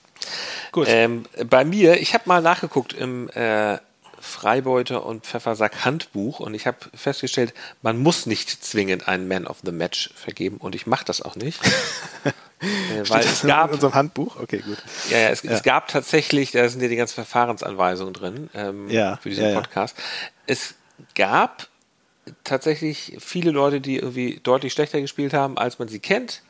[0.72, 0.86] Gut.
[0.88, 3.78] Ähm, bei mir, ich habe mal nachgeguckt im äh,
[4.26, 9.58] Freibeuter und Pfeffersack Handbuch und ich habe festgestellt, man muss nicht zwingend einen Man of
[9.64, 11.64] the Match vergeben und ich mache das auch nicht.
[12.24, 14.36] äh, weil es das in gab, unserem Handbuch?
[14.40, 14.78] Okay, gut.
[15.10, 19.16] ja, ja, es, es gab tatsächlich, da sind ja die ganzen Verfahrensanweisungen drin ähm, Ja,
[19.16, 19.60] für diesen ja, ja.
[19.60, 19.96] Podcast.
[20.46, 20.74] Es
[21.14, 21.68] gab
[22.44, 26.42] tatsächlich viele Leute, die irgendwie deutlich schlechter gespielt haben, als man sie kennt.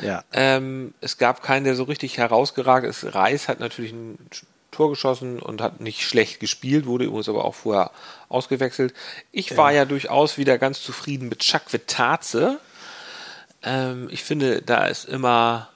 [0.00, 0.24] Ja.
[0.32, 3.14] Ähm, es gab keinen, der so richtig herausgeragt ist.
[3.14, 4.18] Reis hat natürlich ein
[4.74, 7.90] Tor geschossen und hat nicht schlecht gespielt, wurde übrigens aber auch vorher
[8.28, 8.92] ausgewechselt.
[9.32, 12.60] Ich war ja durchaus wieder ganz zufrieden mit Chuck Vitaze.
[13.62, 15.68] Ähm, ich finde, da ist immer,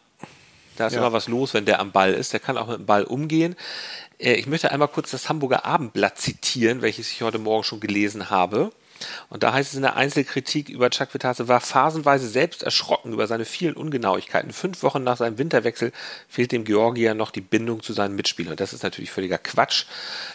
[0.76, 0.98] da ist Ja.
[1.00, 2.32] immer was los, wenn der am Ball ist.
[2.32, 3.56] Der kann auch mit dem Ball umgehen.
[4.18, 8.30] Äh, ich möchte einmal kurz das Hamburger Abendblatt zitieren, welches ich heute Morgen schon gelesen
[8.30, 8.72] habe.
[9.28, 13.26] Und da heißt es in der Einzelkritik über Chuck Vitaze, war phasenweise selbst erschrocken über
[13.26, 14.52] seine vielen Ungenauigkeiten.
[14.52, 15.92] Fünf Wochen nach seinem Winterwechsel
[16.28, 18.56] fehlt dem Georgier noch die Bindung zu seinen Mitspielern.
[18.56, 19.84] Das ist natürlich völliger Quatsch.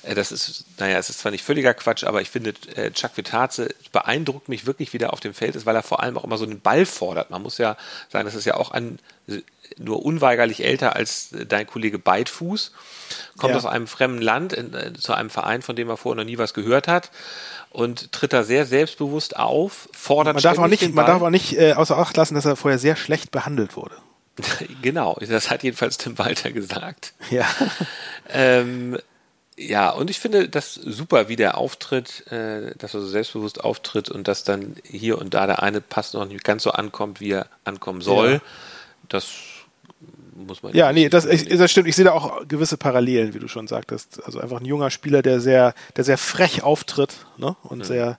[0.03, 3.17] Äh, Das ist, naja, es ist zwar nicht völliger Quatsch, aber ich finde, äh, Chuck
[3.17, 6.37] Vitaze beeindruckt mich wirklich wieder auf dem Feld ist, weil er vor allem auch immer
[6.37, 7.29] so den Ball fordert.
[7.29, 7.77] Man muss ja
[8.09, 8.99] sagen, das ist ja auch ein,
[9.77, 12.71] nur unweigerlich älter als dein Kollege Beidfuß,
[13.37, 13.57] kommt Ja.
[13.57, 16.37] aus einem fremden Land in, äh, zu einem Verein, von dem er vorher noch nie
[16.37, 17.11] was gehört hat
[17.69, 21.57] und tritt da sehr selbstbewusst auf, fordert Man darf auch nicht, man darf auch nicht
[21.57, 23.95] äh, außer Acht lassen, dass er vorher sehr schlecht behandelt wurde.
[24.81, 27.13] genau, das hat jedenfalls Tim Walter gesagt.
[27.29, 27.45] Ja.
[28.29, 28.97] Ähm,
[29.57, 34.09] ja, und ich finde das super, wie der auftritt, äh, dass er so selbstbewusst auftritt
[34.09, 37.31] und dass dann hier und da der eine Pass noch nicht ganz so ankommt, wie
[37.31, 38.31] er ankommen soll.
[38.33, 38.39] Ja.
[39.09, 39.27] Das
[40.35, 41.87] muss man Ja, nee, das, ich, das stimmt.
[41.87, 44.21] Ich sehe da auch gewisse Parallelen, wie du schon sagtest.
[44.25, 47.55] Also einfach ein junger Spieler, der sehr, der sehr frech auftritt ne?
[47.63, 48.17] und sehr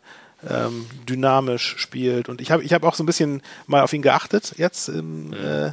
[0.49, 2.29] ähm, dynamisch spielt.
[2.29, 5.33] Und ich habe ich hab auch so ein bisschen mal auf ihn geachtet jetzt im,
[5.33, 5.73] äh,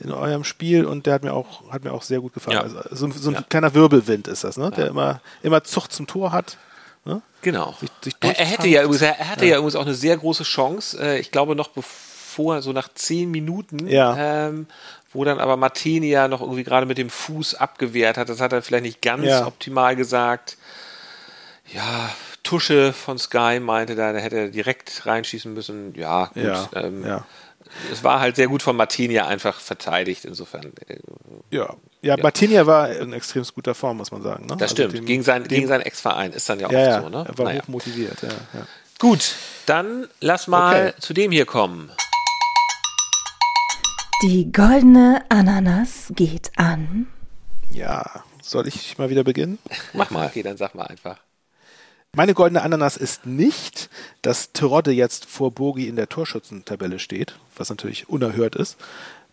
[0.00, 2.56] in eurem Spiel und der hat mir auch, hat mir auch sehr gut gefallen.
[2.56, 2.62] Ja.
[2.62, 3.42] Also so, ein- so ein Ja.
[3.42, 4.70] kleiner Wirbelwind ist das, ne?
[4.70, 6.56] der immer, immer Zucht zum Tor hat.
[7.04, 7.20] Ne?
[7.42, 7.74] Genau.
[7.80, 9.56] Sich- sich er, er hätte ja übrigens, er, hatte ja.
[9.56, 10.98] übrigens auch eine sehr große Chance.
[11.02, 14.46] Äh, ich glaube noch bevor, so nach zehn Minuten, Ja.
[14.48, 14.66] ähm,
[15.12, 18.28] wo dann aber Martini ja noch irgendwie gerade mit dem Fuß abgewehrt hat.
[18.28, 19.46] Das hat er vielleicht nicht ganz Ja.
[19.46, 20.56] optimal gesagt.
[21.72, 22.10] Ja,
[22.42, 25.94] Tusche von Sky meinte da, da hätte er direkt reinschießen müssen.
[25.94, 26.42] Ja, gut.
[26.42, 27.24] Ja, ähm, ja.
[27.92, 30.72] Es war halt sehr gut von Martini einfach verteidigt, insofern.
[30.88, 30.96] äh,
[31.50, 31.74] Ja.
[32.00, 34.44] Ja, Martinia war in extrem guter Form, muss man sagen.
[34.46, 34.52] Ne?
[34.56, 34.94] Das Also stimmt.
[34.94, 37.24] dem- gegen, sein, dem- gegen seinen Ex-Verein ist dann ja, ja, oft ja, so, ne?
[37.28, 37.62] er war Naja.
[37.62, 38.22] hoch motiviert.
[38.22, 38.66] Ja, ja.
[38.98, 39.34] Gut,
[39.66, 41.00] dann lass mal Okay.
[41.00, 41.90] zu dem hier kommen.
[44.22, 47.06] Die goldene Ananas geht an.
[47.70, 49.58] ja, soll ich mal wieder beginnen?
[49.92, 50.26] Mach mal.
[50.26, 51.18] Okay, dann sag mal einfach.
[52.16, 53.90] Meine goldene Ananas ist nicht,
[54.22, 58.76] dass Terodde jetzt vor Bogi in der Torschützentabelle steht, was natürlich unerhört ist.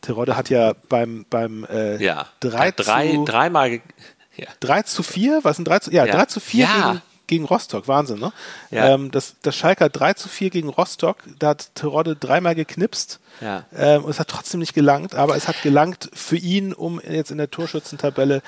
[0.02, 2.28] Terodde hat ja beim, beim äh, Ja.
[2.42, 3.70] 3, drei, zu, dreimal.
[3.72, 3.82] ge-
[4.38, 4.48] Ja.
[4.60, 6.14] 3 zu 4, was ein 3 zu, ja, Ja.
[6.14, 6.88] 3 zu 4 Ja.
[6.92, 8.32] gegen, gegen Rostock, Wahnsinn, ne?
[8.72, 8.94] Ja.
[8.94, 13.20] Ähm, das, das Schalker 3 zu 4 gegen Rostock, da hat Terodde dreimal geknipst.
[13.42, 13.66] Ja.
[13.76, 17.32] Ähm, und es hat trotzdem nicht gelangt, aber es hat gelangt für ihn, um jetzt
[17.32, 18.42] in der Torschützentabelle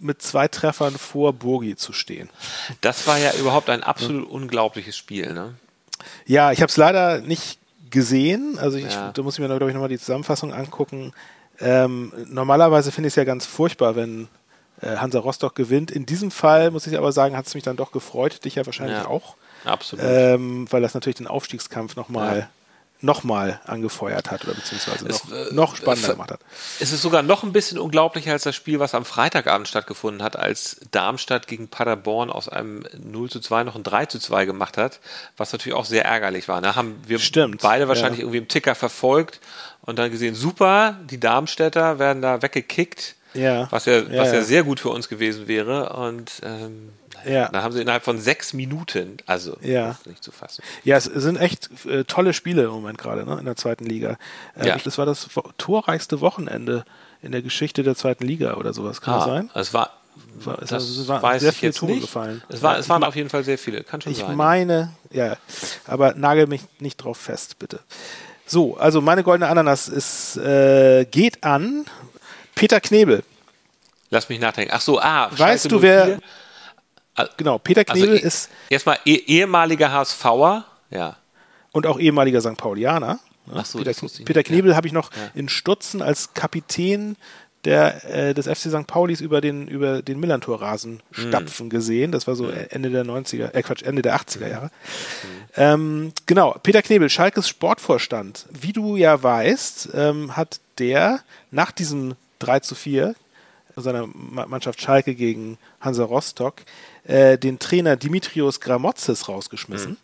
[0.00, 2.28] mit zwei Treffern vor Bogi zu stehen.
[2.80, 5.54] Das war ja überhaupt ein absolut unglaubliches Spiel, ne?
[6.26, 7.58] Ja, ich habe es leider nicht
[7.90, 8.58] gesehen.
[8.58, 9.12] Also ich, Ja.
[9.12, 11.12] da muss ich mir, glaube ich, nochmal die Zusammenfassung angucken.
[11.60, 14.28] Ähm, normalerweise finde ich es ja ganz furchtbar, wenn
[14.96, 15.90] Hansa Rostock gewinnt.
[15.90, 18.44] In diesem Fall, muss ich aber sagen, hat es mich dann doch gefreut.
[18.44, 19.08] Dich ja wahrscheinlich Ja.
[19.08, 19.36] auch.
[19.64, 20.04] Absolut.
[20.06, 22.48] Ähm, weil das natürlich den Aufstiegskampf nochmal
[23.04, 26.40] nochmal angefeuert hat oder beziehungsweise Es, noch, äh, noch spannender äh, gemacht hat.
[26.80, 30.36] Es ist sogar noch ein bisschen unglaublicher als das Spiel, was am Freitagabend stattgefunden hat,
[30.36, 34.78] als Darmstadt gegen Paderborn aus einem 0 zu 2 noch ein 3 zu 2 gemacht
[34.78, 35.00] hat,
[35.36, 36.60] was natürlich auch sehr ärgerlich war.
[36.62, 38.24] Da haben wir Stimmt, beide wahrscheinlich ja.
[38.24, 39.40] irgendwie im Ticker verfolgt
[39.82, 43.66] und dann gesehen, super, die Darmstädter werden da weggekickt, Ja.
[43.70, 44.42] was ja, was ja ja.
[44.42, 45.90] sehr gut für uns gewesen wäre.
[45.94, 46.90] Und ähm,
[47.26, 47.48] Ja.
[47.48, 49.96] dann haben sie innerhalb von sechs Minuten, also Ja.
[50.06, 50.62] nicht zu fassen.
[50.84, 54.16] Ja, es sind echt äh, tolle Spiele im Moment gerade ne, in der zweiten Liga.
[54.58, 54.76] Äh, Ja.
[54.82, 56.84] Das war das torreichste Wochenende
[57.22, 59.00] in der Geschichte der zweiten Liga oder sowas.
[59.00, 59.50] Kann das sein?
[59.54, 59.90] Es war,
[60.44, 62.02] War- es- das waren weiß sehr ich viele Tore nicht.
[62.02, 62.42] gefallen.
[62.48, 63.82] Es, war, es ich waren ma- auf jeden Fall sehr viele.
[63.82, 64.36] Kann schon Ich sein.
[64.36, 65.36] meine, ja,
[65.86, 67.80] aber nagel mich nicht drauf fest, bitte.
[68.46, 71.86] So, also meine goldene Ananas ist, äh, geht an
[72.54, 73.22] Peter Knebel.
[74.10, 74.72] Lass mich nachdenken.
[74.74, 76.06] Ach so, ah, Weißt Schalke du, wer-
[77.16, 77.28] 04?
[77.36, 80.64] Genau, Peter Also Knebel eh- ist erstmal eh, ehemaliger HSVer.
[80.90, 81.16] Ja.
[81.72, 82.56] und auch ehemaliger St.
[82.56, 83.18] Paulianer.
[83.52, 83.92] Ach so, Peter,
[84.24, 85.18] Peter Knebel habe ich noch Ja.
[85.34, 87.16] in Stutzen als Kapitän
[87.64, 88.86] der, äh, des FC St.
[88.86, 91.28] Paulis über den, über den Millantor-Rasen Hm.
[91.28, 92.12] stapfen gesehen.
[92.12, 94.66] Das war so Ende der 90er, äh Quatsch, Ende der 80er Jahre.
[95.22, 95.30] Hm.
[95.56, 98.46] Ähm, genau, Peter Knebel, Schalkes Sportvorstand.
[98.50, 103.14] Wie du ja weißt, ähm, hat der nach diesem 3 zu 4
[103.76, 106.62] seiner Ma- Mannschaft Schalke gegen Hansa Rostock
[107.04, 109.96] äh, den Trainer Dimitrios Gramotzes rausgeschmissen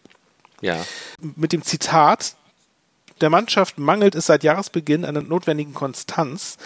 [0.60, 0.76] Ja.
[1.20, 2.34] mit dem Zitat,
[3.20, 6.56] der Mannschaft mangelt es seit Jahresbeginn an der notwendigen Konstanz.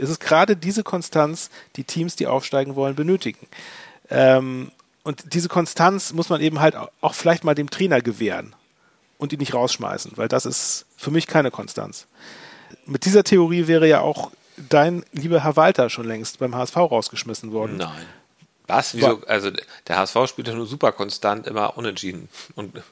[0.00, 3.46] Es ist gerade diese Konstanz, die Teams, die aufsteigen wollen, benötigen.
[4.10, 4.72] Ähm,
[5.04, 8.54] und diese Konstanz muss man eben halt auch vielleicht mal dem Trainer gewähren
[9.18, 12.06] und ihn nicht rausschmeißen, weil das ist für mich keine Konstanz.
[12.84, 14.30] Mit dieser Theorie wäre ja auch
[14.68, 17.76] dein lieber Herr Walter schon längst beim HSV rausgeschmissen worden.
[17.76, 18.06] Nein.
[18.66, 18.94] Was?
[18.94, 19.22] Wieso?
[19.26, 19.50] Also
[19.86, 22.28] der HSV spielt ja nur super konstant, immer unentschieden.
[22.54, 22.82] Und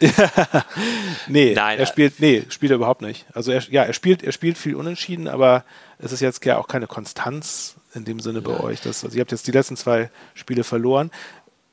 [1.28, 3.26] Nee, Nein, er äh, spielt, nee, spielt er überhaupt nicht.
[3.32, 5.64] Also er, ja, er spielt, er spielt viel unentschieden, aber
[5.98, 8.80] es ist jetzt ja auch keine Konstanz in dem Sinne bei euch.
[8.80, 11.10] Das, also ihr habt jetzt die letzten zwei Spiele verloren.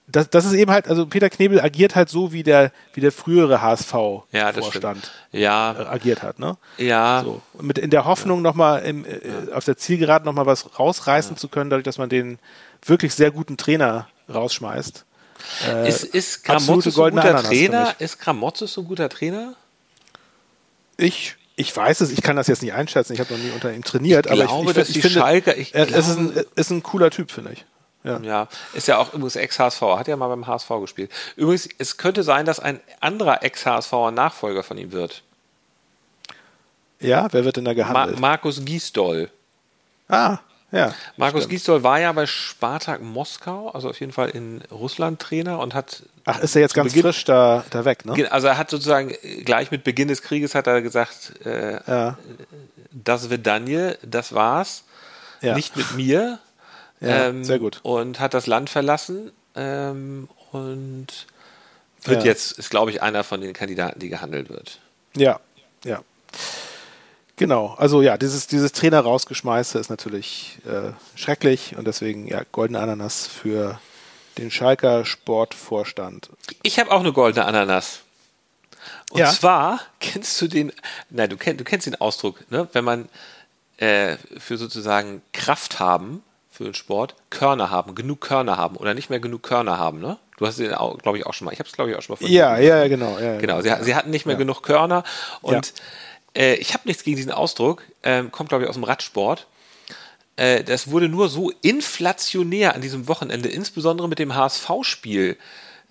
[0.07, 3.13] Das, das ist eben halt, also Peter Knebel agiert halt so, wie der, wie der
[3.13, 5.11] frühere ja, HSV-Vorstand stimmt.
[5.31, 6.57] Ja, äh, agiert hat, ne?
[6.77, 7.21] ja.
[7.23, 7.41] So.
[7.61, 11.69] Mit in der Hoffnung nochmal im, äh, auf der Zielgeraden nochmal was rausreißen zu können,
[11.69, 12.39] dadurch, dass man den
[12.85, 15.05] wirklich sehr guten Trainer rausschmeißt.
[15.69, 17.95] Äh, ist, ist Gramozis so ein guter Ananas Trainer?
[17.99, 19.55] Ist Gramozis so ein guter Trainer?
[20.97, 23.73] Ich, ich weiß es, ich kann das jetzt nicht einschätzen, ich habe noch nie unter
[23.73, 26.33] ihm trainiert, Ich aber glaube, ich, ich, ich finde, Schalker- ich er, es ist ein,
[26.33, 27.65] glaube- ist ein cooler Typ, finde ich.
[28.03, 28.19] Ja.
[28.21, 31.11] Ja, ist ja auch übrigens Ex-HSV, hat ja mal beim HSV gespielt.
[31.35, 35.21] Übrigens, es könnte sein, dass ein anderer Ex-HSVer Nachfolger von ihm wird.
[36.99, 38.19] ja, wer wird denn da Ma gehandelt?
[38.19, 39.29] Markus Giesdoll.
[40.07, 40.39] ah,
[40.73, 40.93] ja.
[41.17, 41.51] Markus stimmt.
[41.51, 46.03] Giesdoll war ja bei Spartak Moskau, also auf jeden Fall in Russland Trainer und hat
[46.23, 48.31] Ach, ist er jetzt ganz Beginn- frisch da, da weg, ne?
[48.31, 52.17] also er hat sozusagen äh, gleich mit Beginn des Krieges hat er gesagt, äh, Ja,
[52.91, 54.83] das Vedanje, das war's,
[55.41, 55.55] ja.
[55.55, 56.39] nicht mit mir.
[57.01, 57.79] Ja, sehr gut.
[57.83, 61.07] Und hat das Land verlassen ähm, und
[62.03, 62.25] wird Ja.
[62.25, 64.79] jetzt, ist glaube ich einer von den Kandidaten, die gehandelt wird.
[65.15, 65.39] Ja,
[65.83, 66.01] ja.
[67.37, 72.79] Genau, also ja, dieses, dieses Trainer rausgeschmeiße ist natürlich äh, schrecklich und deswegen ja, goldene
[72.79, 73.79] Ananas für
[74.37, 76.29] den Schalker Sportvorstand.
[76.61, 78.01] Ich habe auch eine goldene Ananas.
[79.09, 79.31] Und Ja.
[79.31, 80.71] zwar kennst du den,
[81.09, 82.67] nein, du, kenn, du kennst den Ausdruck, ne?
[82.73, 83.09] wenn man
[83.77, 89.09] äh, für sozusagen Kraft haben, für den Sport, Körner haben, genug Körner haben oder nicht
[89.09, 89.99] mehr genug Körner haben.
[89.99, 90.17] Ne?
[90.37, 90.69] Du hast den,
[91.01, 92.57] glaube ich, auch schon mal, ich habe es, glaube ich, auch schon mal von Ja,
[92.57, 93.17] ja, ja, genau.
[93.19, 95.03] Ja, Genau, sie, sie hatten nicht mehr genug Körner
[95.41, 95.73] und
[96.37, 99.47] äh, ich habe nichts gegen diesen Ausdruck, ähm, kommt glaube ich aus dem Radsport.
[100.35, 105.37] Äh, das wurde nur so inflationär an diesem Wochenende, insbesondere mit dem HSV-Spiel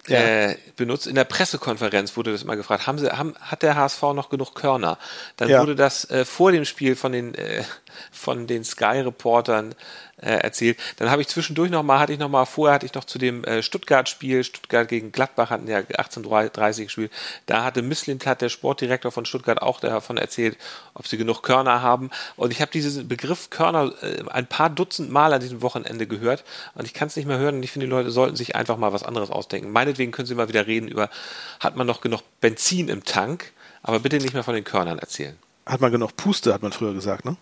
[0.09, 1.07] äh, benutzt.
[1.07, 4.55] In der Pressekonferenz wurde das immer gefragt, haben sie, haben, hat der HSV noch genug
[4.55, 4.99] Körner?
[5.37, 5.61] Dann Ja.
[5.61, 7.63] wurde das äh, vor dem Spiel von den, äh,
[8.11, 9.75] von den Sky-Reportern
[10.21, 10.79] äh, erzählt.
[10.97, 13.19] Dann habe ich zwischendurch noch mal, hatte ich noch mal, vorher hatte ich noch zu
[13.19, 17.13] dem äh, Stuttgart-Spiel, Stuttgart gegen Gladbach hatten ja 18:30 gespielt.
[17.47, 20.57] Da hatte Misslintat, der Sportdirektor von Stuttgart, auch davon erzählt,
[20.95, 22.11] ob sie genug Körner haben.
[22.37, 26.45] Und ich habe diesen Begriff Körner äh, ein paar Dutzend Mal an diesem Wochenende gehört
[26.75, 28.77] und ich kann es nicht mehr hören und ich finde, die Leute sollten sich einfach
[28.77, 29.71] mal was anderes ausdenken.
[29.71, 31.11] Meinetwegen können sie mal wieder reden über,
[31.59, 33.53] hat man noch genug Benzin im Tank,
[33.83, 35.37] aber bitte nicht mehr von den Körnern erzählen.
[35.67, 37.37] Hat man genug Puste, hat man früher gesagt, ne?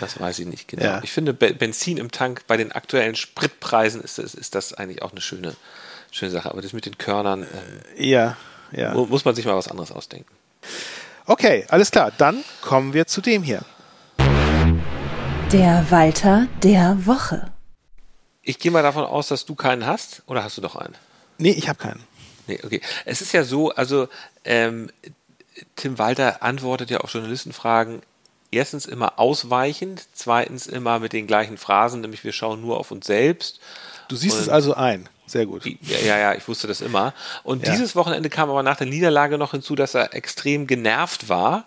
[0.00, 0.84] Das weiß ich nicht genau.
[0.84, 1.00] Ja.
[1.02, 5.02] Ich finde, Be Benzin im Tank bei den aktuellen Spritpreisen ist, ist, ist das eigentlich
[5.02, 5.54] auch eine schöne,
[6.10, 6.50] schöne Sache.
[6.50, 7.44] Aber das mit den Körnern
[7.96, 8.36] äh, Ja,
[8.72, 8.92] ja.
[8.94, 10.28] mu- muss man sich mal was anderes ausdenken.
[11.26, 12.12] Okay, alles klar.
[12.18, 13.62] Dann kommen wir zu dem hier.
[15.52, 17.50] Der Walter der Woche.
[18.42, 20.22] Ich gehe mal davon aus, dass du keinen hast.
[20.26, 20.94] Oder hast du doch einen?
[21.38, 22.02] Nee, ich habe keinen.
[22.46, 22.80] Nee, okay.
[23.06, 24.08] Es ist ja so, also
[24.44, 24.90] ähm,
[25.76, 28.02] Tim Walter antwortet ja auf Journalistenfragen
[28.54, 33.06] erstens immer ausweichend, zweitens immer mit den gleichen Phrasen, nämlich wir schauen nur auf uns
[33.06, 33.60] selbst.
[34.08, 35.08] Du siehst und es also ein.
[35.26, 35.64] Sehr gut.
[35.64, 37.14] Ja, ja, ich wusste das immer.
[37.44, 37.72] Und Ja.
[37.72, 41.64] dieses Wochenende kam aber nach der Niederlage noch hinzu, dass er extrem genervt war.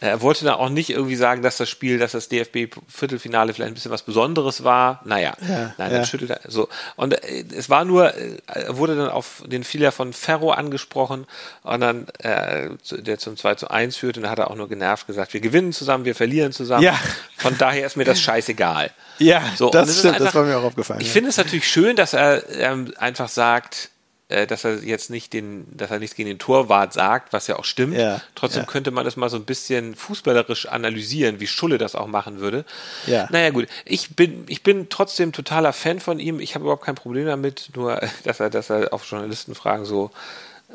[0.00, 3.74] Er wollte dann auch nicht irgendwie sagen, dass das Spiel, dass das DFB-Viertelfinale vielleicht ein
[3.74, 5.00] bisschen was Besonderes war.
[5.04, 5.96] Naja, Ja, nein, ja.
[5.98, 6.68] dann schüttelt er so.
[6.96, 11.26] Und äh, es war nur, äh, er wurde dann auf den Fehler von Ferro angesprochen
[11.62, 14.68] und dann, äh, der zum 2 zu 1 führte, und dann hat er auch nur
[14.68, 16.82] genervt gesagt, wir gewinnen zusammen, wir verlieren zusammen.
[16.82, 16.98] Ja.
[17.36, 18.90] Von daher ist mir das scheißegal.
[19.18, 21.00] Ja, So, das ist stimmt, das einfach- war mir auch aufgefallen.
[21.00, 21.12] Ich ja.
[21.12, 23.90] finde es natürlich schön, dass er ähm, einfach sagt,
[24.30, 27.56] äh, dass er jetzt nicht den, dass er nichts gegen den Torwart sagt, was ja
[27.56, 27.96] auch stimmt.
[27.96, 28.66] Ja, Trotzdem ja.
[28.66, 32.64] könnte man das mal so ein bisschen fußballerisch analysieren, wie Schulle das auch machen würde.
[33.06, 33.28] Ja.
[33.30, 36.40] Naja gut, ich bin, ich bin trotzdem totaler Fan von ihm.
[36.40, 40.10] Ich habe überhaupt kein Problem damit, nur dass er, dass er auf Journalistenfragen so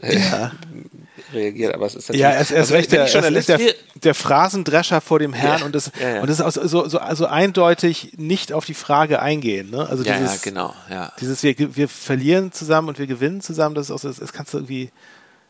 [0.02, 0.20] äh,
[1.34, 1.74] reagiert.
[1.74, 3.60] Aber es ist natürlich, Ja, er ist, er ist also recht der, er Journalist der,
[3.96, 6.22] der Phrasendrescher vor dem Herrn Ja, und das, ja, ja.
[6.22, 9.70] und das ist so, so, so eindeutig nicht auf die Frage eingehen.
[9.70, 9.88] Ne?
[9.88, 11.12] Also ja, dieses, ja, genau, ja.
[11.20, 14.34] dieses wir, wir verlieren zusammen und wir gewinnen zusammen, das ist auch so, das, das
[14.34, 14.92] kannst du irgendwie,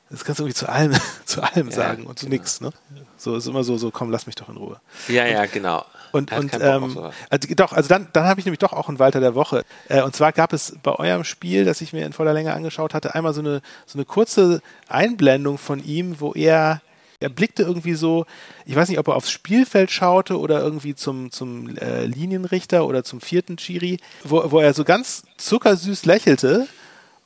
[0.10, 0.94] das kannst du irgendwie zu allem,
[1.26, 2.36] zu allem Ja, sagen und zu genau.
[2.36, 2.62] nichts.
[2.62, 2.72] Ne?
[3.18, 4.80] So ist immer so, so komm, lass mich doch in Ruhe.
[5.08, 5.86] Ja, ja, genau.
[6.16, 6.98] Und, und ähm,
[7.30, 9.66] also, doch, also dann, dann habe ich nämlich doch auch einen Walter der Woche.
[9.90, 12.94] Äh, und zwar gab es bei eurem Spiel, das ich mir in voller Länge angeschaut
[12.94, 16.82] hatte, einmal so eine, so eine kurze Einblendung von ihm, wo er,
[17.20, 18.26] er blickte irgendwie so,
[18.66, 23.04] ich weiß nicht, ob er aufs Spielfeld schaute oder irgendwie zum, zum äh, Linienrichter oder
[23.04, 26.66] zum vierten Chiri, wo, wo er so ganz zuckersüß lächelte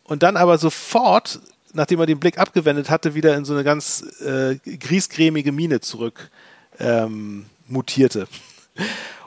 [0.03, 1.41] und dann aber sofort,
[1.73, 6.31] nachdem er den Blick abgewendet hatte, wieder in so eine ganz äh, griesgrämige Miene zurück
[6.79, 8.27] ähm, mutierte.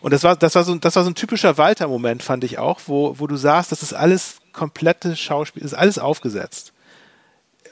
[0.00, 2.80] Und das war, das war so, das war so ein typischer Walter-Moment, fand ich auch,
[2.86, 6.72] wo, wo du sahst, das ist alles komplette Schauspiel, ist alles aufgesetzt.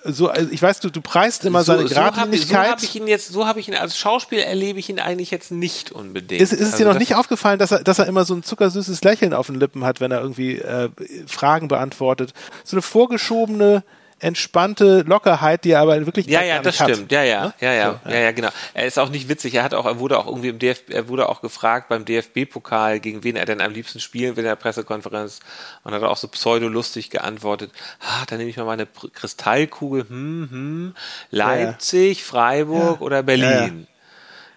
[0.02, 2.96] So, also ich weiß, du, du preist immer seine so habe ich, so hab ich
[2.96, 6.40] ihn jetzt, so habe ich ihn als Schauspiel erlebe ich ihn eigentlich jetzt nicht unbedingt.
[6.40, 8.42] Ist, ist es Also dir noch nicht aufgefallen, dass er, dass er immer so ein
[8.42, 10.88] zuckersüßes Lächeln auf den Lippen hat, wenn er irgendwie äh,
[11.26, 12.32] Fragen beantwortet?
[12.64, 13.82] So eine vorgeschobene,
[14.20, 16.90] entspannte Lockerheit, die er aber in Wirklichkeit Ja, ja, das nicht hat.
[16.90, 17.12] stimmt.
[17.12, 17.54] Ja, ja, Ne?
[17.60, 18.50] ja, ja, So, ja, ja, genau.
[18.74, 19.54] Er ist auch nicht witzig.
[19.54, 23.00] Er hat auch, er wurde auch irgendwie im DFB, er wurde auch gefragt beim DFB-Pokal,
[23.00, 25.40] gegen wen er denn am liebsten spielen will in der Pressekonferenz
[25.84, 27.72] und hat auch so pseudo-lustig geantwortet.
[28.00, 30.08] Ah, dann nehme ich mal meine Kristallkugel.
[30.08, 30.94] Hm, hm.
[31.30, 33.06] Leipzig, Freiburg Ja.
[33.06, 33.86] oder Berlin.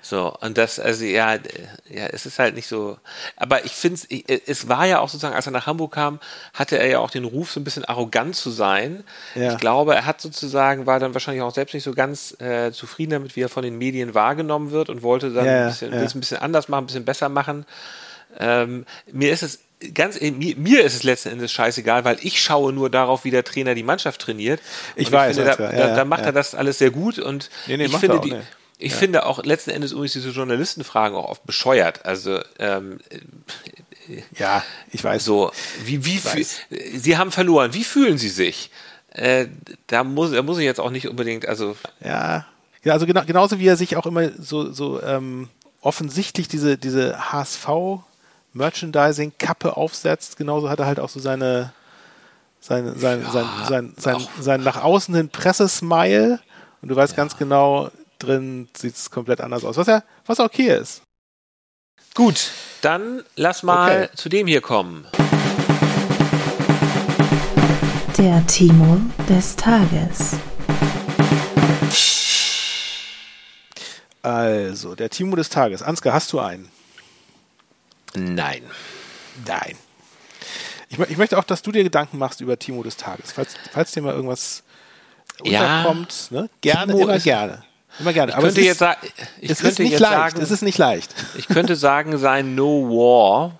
[0.05, 1.39] So, und das, also ja, äh,
[1.89, 2.97] ja, es ist halt nicht so.
[3.37, 6.19] Aber ich finde es, es war ja auch sozusagen, als er nach Hamburg kam,
[6.53, 9.05] hatte er ja auch den Ruf, so ein bisschen arrogant zu sein.
[9.33, 9.53] Ja.
[9.53, 13.11] Ich glaube, er hat sozusagen, war dann wahrscheinlich auch selbst nicht so ganz äh, zufrieden
[13.11, 15.99] damit, wie er von den Medien wahrgenommen wird und wollte dann Ja, ein, bisschen, ja.
[16.01, 17.65] ein bisschen anders machen, ein bisschen besser machen.
[18.39, 19.59] Ähm, mir ist es
[19.93, 23.31] ganz, äh, mir, mir ist es letzten Endes scheißegal, weil ich schaue nur darauf, wie
[23.31, 24.59] der Trainer die Mannschaft trainiert.
[24.97, 27.19] Ich Und weiß, finde, Alter, da, ja, da, da macht er das alles sehr gut
[27.19, 28.41] und Nee, nee, ich finde die, nee.
[28.77, 28.97] Ich Ja.
[28.97, 32.05] finde auch letzten Endes übrigens diese Journalistenfragen auch oft bescheuert.
[32.05, 32.99] Also ähm,
[34.37, 35.23] Ja, ich weiß.
[35.23, 35.51] so,
[35.85, 36.19] wie, wie.
[36.97, 37.73] Sie haben verloren.
[37.73, 38.69] Wie fühlen Sie sich?
[39.11, 39.47] Äh,
[39.87, 42.45] da muss, da muss ich jetzt auch nicht unbedingt, also Ja,
[42.83, 45.49] ja also genau, genauso wie er sich auch immer so, so ähm,
[45.81, 47.31] offensichtlich diese, diese
[48.53, 51.73] HSV-Merchandising-Kappe aufsetzt, genauso hat er halt auch so seine,
[52.59, 56.39] sein, sein, sein, sein, auch- sein nach außen hin Pressesmile
[56.81, 57.91] und du weißt ganz genau,
[58.23, 61.01] drin sieht es komplett anders aus, was ja, was okay ist.
[62.15, 62.51] gut.
[62.81, 64.15] Dann lass mal Okay.
[64.15, 65.05] zu dem hier kommen.
[68.17, 70.35] Der Timo des Tages.
[74.21, 75.81] Also, der Timo des Tages.
[75.81, 76.69] Ansgar, hast du einen?
[78.15, 78.63] Nein.
[79.45, 79.75] Nein.
[80.89, 83.31] Ich, ich möchte auch, dass du dir Gedanken machst über Timo des Tages.
[83.31, 84.63] Falls, falls dir mal irgendwas
[85.43, 85.79] Ja.
[85.81, 86.49] unterkommt, ne?
[86.61, 87.63] gerne, Timo immer ist- gerne.
[87.99, 88.31] Immer gerne.
[88.31, 88.99] Ich Aber könnte es jetzt ist, sagen,
[89.41, 90.13] ich es ist könnte nicht jetzt leicht.
[90.13, 91.13] sagen, es ist nicht leicht.
[91.37, 93.51] ich könnte sagen, sein No War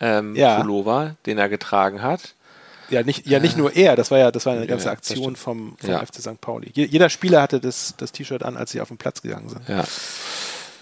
[0.00, 0.56] ähm, Ja.
[0.60, 2.34] Pullover, den er getragen hat.
[2.90, 5.36] Ja, nicht, ja, nicht nur er, das war ja, das war eine ganze ja, Aktion
[5.36, 6.04] vom, vom Ja.
[6.04, 6.40] FC St.
[6.40, 6.70] Pauli.
[6.74, 9.68] Je- Jeder Spieler hatte das, das T-Shirt an, als sie auf den Platz gegangen sind.
[9.68, 9.84] Ja.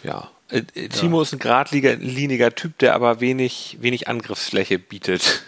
[0.02, 0.28] Ja.
[0.50, 5.42] Äh, äh, Timo ist ein geradliniger Typ, der aber wenig, wenig Angriffsfläche bietet.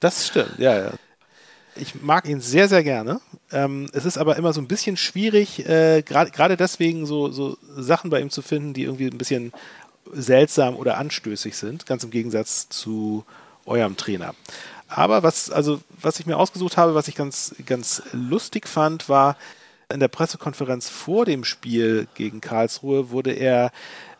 [0.00, 0.90] Das stimmt, ja, ja.
[1.76, 3.20] Ich mag ihn sehr, sehr gerne.
[3.50, 8.10] Ähm, es ist aber immer so ein bisschen schwierig, äh, gerade deswegen so, so Sachen
[8.10, 9.52] bei ihm zu finden, die irgendwie ein bisschen
[10.12, 13.24] seltsam oder anstößig sind, ganz im Gegensatz zu
[13.64, 14.34] eurem Trainer.
[14.88, 19.36] Aber was, also, was ich mir ausgesucht habe, was ich ganz, ganz lustig fand, war,
[19.92, 23.70] in der Pressekonferenz vor dem Spiel gegen Karlsruhe wurde er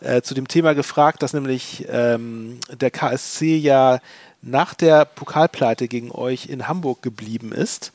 [0.01, 4.01] äh, zu dem Thema gefragt, dass nämlich ähm, der KSC ja
[4.43, 7.93] nach der Pokalpleite gegen euch in Hamburg geblieben ist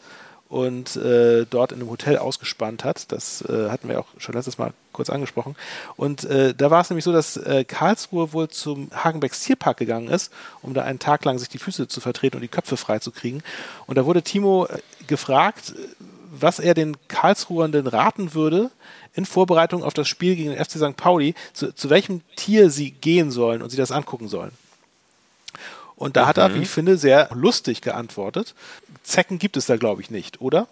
[0.49, 3.11] und äh, dort in einem Hotel ausgespannt hat.
[3.11, 5.55] Das äh, hatten wir auch schon letztes Mal kurz angesprochen.
[5.97, 10.07] Und äh, da war es nämlich so, dass äh, Karlsruhe wohl zum Hagenbecks Tierpark gegangen
[10.07, 12.99] ist, um da einen Tag lang sich die Füße zu vertreten und die Köpfe frei
[12.99, 13.43] zu kriegen.
[13.85, 15.73] Und da wurde Timo äh, gefragt,
[16.41, 18.71] was er den Karlsruhern raten würde,
[19.13, 20.95] in Vorbereitung auf das Spiel gegen den FC St.
[20.95, 24.51] Pauli, zu, zu welchem Tier sie gehen sollen und sie das angucken sollen.
[25.95, 26.27] Und da mhm.
[26.27, 28.53] hat er, wie ich finde, sehr lustig geantwortet.
[29.03, 30.67] Zecken gibt es da, glaube ich, nicht, oder?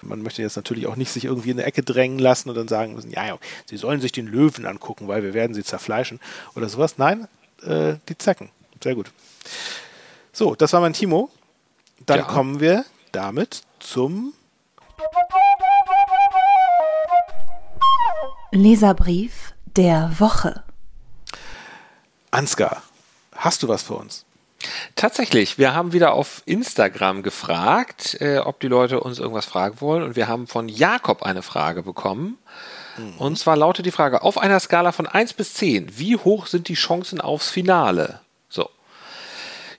[0.00, 2.68] Man möchte jetzt natürlich auch nicht sich irgendwie in eine Ecke drängen lassen und dann
[2.68, 6.20] sagen müssen, ja, ja, sie sollen sich den Löwen angucken, weil wir werden sie zerfleischen
[6.54, 6.98] oder sowas.
[6.98, 7.28] Nein,
[7.62, 8.48] äh, die Zecken.
[8.82, 9.10] Sehr gut.
[10.32, 11.30] So, das war mein Timo.
[12.06, 12.24] Dann ja.
[12.24, 14.32] kommen wir damit zum
[18.50, 20.62] Leserbrief der Woche.
[22.30, 22.82] Ansgar,
[23.36, 24.24] hast du was für uns?
[24.96, 30.02] Tatsächlich, wir haben wieder auf Instagram gefragt, äh, ob die Leute uns irgendwas fragen wollen
[30.02, 32.38] und wir haben von Jakob eine Frage bekommen.
[32.96, 33.18] Mhm.
[33.18, 36.68] Und zwar lautet die Frage, auf einer Skala von 1 bis 10, wie hoch sind
[36.68, 38.20] die Chancen aufs Finale?
[38.48, 38.70] So.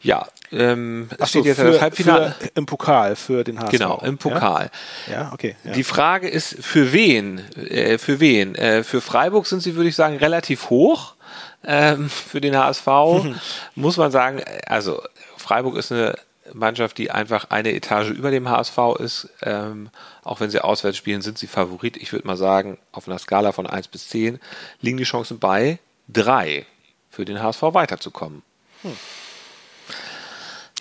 [0.01, 2.35] Ja, ähm, es steht jetzt für, das Halbfinale.
[2.39, 3.71] Für, Im Pokal für den HSV.
[3.71, 4.71] Genau, im Pokal.
[5.07, 5.55] Ja, ja okay.
[5.63, 5.71] Ja.
[5.73, 7.39] Die Frage ist, für wen?
[7.55, 8.55] Äh, für wen?
[8.55, 11.15] Äh, für Freiburg sind sie, würde ich sagen, relativ hoch.
[11.63, 12.87] Ähm, für den HSV
[13.75, 15.01] muss man sagen, also
[15.37, 16.15] Freiburg ist eine
[16.53, 19.29] Mannschaft, die einfach eine Etage über dem HSV ist.
[19.41, 19.89] Ähm,
[20.23, 21.97] auch wenn sie auswärts spielen, sind sie Favorit.
[21.97, 24.39] Ich würde mal sagen, auf einer Skala von 1 bis 10
[24.81, 25.79] liegen die Chancen bei
[26.09, 26.65] 3
[27.09, 28.41] für den HSV weiterzukommen.
[28.81, 28.97] Hm.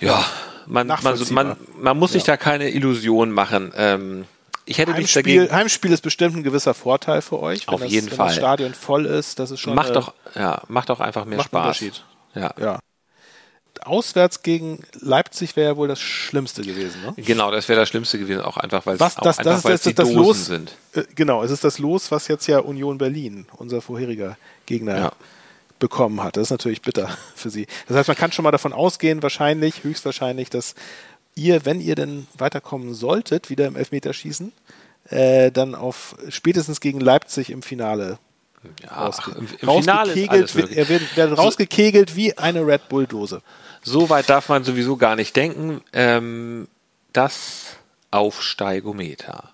[0.01, 0.25] Ja,
[0.67, 2.35] man, man, man, man muss sich ja.
[2.35, 3.73] da keine Illusion machen.
[3.77, 4.25] Ähm,
[4.65, 7.69] ich hätte Heimspiel, dagegen, Heimspiel ist bestimmt ein gewisser Vorteil für euch.
[7.69, 8.27] Auf das, jeden wenn Fall.
[8.29, 9.75] das Stadion voll ist, das ist schon.
[9.75, 11.83] Macht doch, ja, macht doch einfach mehr Spaß.
[12.35, 12.55] Ja.
[12.61, 12.79] ja.
[13.83, 17.15] Auswärts gegen Leipzig wäre ja wohl das Schlimmste gewesen, ne?
[17.17, 19.83] Genau, das wäre das Schlimmste gewesen, auch einfach, weil was, es das, einfach, das, das,
[19.83, 20.73] das, das Los, sind.
[20.93, 24.37] Äh, genau, es ist das Los, was jetzt ja Union Berlin, unser vorheriger
[24.67, 25.13] Gegner, ja
[25.79, 26.37] bekommen hat.
[26.37, 27.67] Das ist natürlich bitter für sie.
[27.87, 30.75] Das heißt, man kann schon mal davon ausgehen, wahrscheinlich, höchstwahrscheinlich, dass
[31.35, 34.53] ihr, wenn ihr denn weiterkommen solltet, wieder im Elfmeterschießen,
[35.11, 38.19] äh, dann auf spätestens gegen Leipzig im Finale
[38.83, 43.43] ja, ach, im, im rausgekegelt, wird, er wird, wird rausgekegelt wie eine Red Bull Dose.
[43.83, 45.81] So weit darf man sowieso gar nicht denken.
[45.93, 46.67] Ähm,
[47.13, 47.77] das
[48.11, 49.51] Aufsteigometer.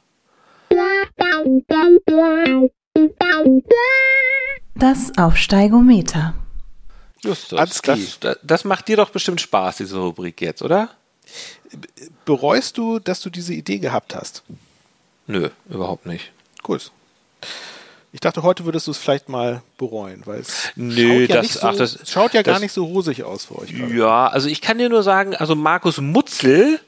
[4.77, 6.35] Das Aufsteigometer.
[7.23, 10.91] Justus, das, das, das macht dir doch bestimmt Spaß, diese Rubrik jetzt, oder?
[12.25, 14.43] Bereust du, dass du diese Idee gehabt hast?
[15.27, 16.33] Nö, überhaupt nicht.
[16.63, 16.91] Gut.
[18.13, 21.53] Ich dachte, heute würdest du es vielleicht mal bereuen, weil es Nö, schaut ja, das,
[21.53, 23.75] so, ach, das, schaut ja das, gar nicht so rosig aus für euch.
[23.75, 23.95] Gerade.
[23.95, 26.81] Ja, also ich kann dir nur sagen, also Markus Mutzel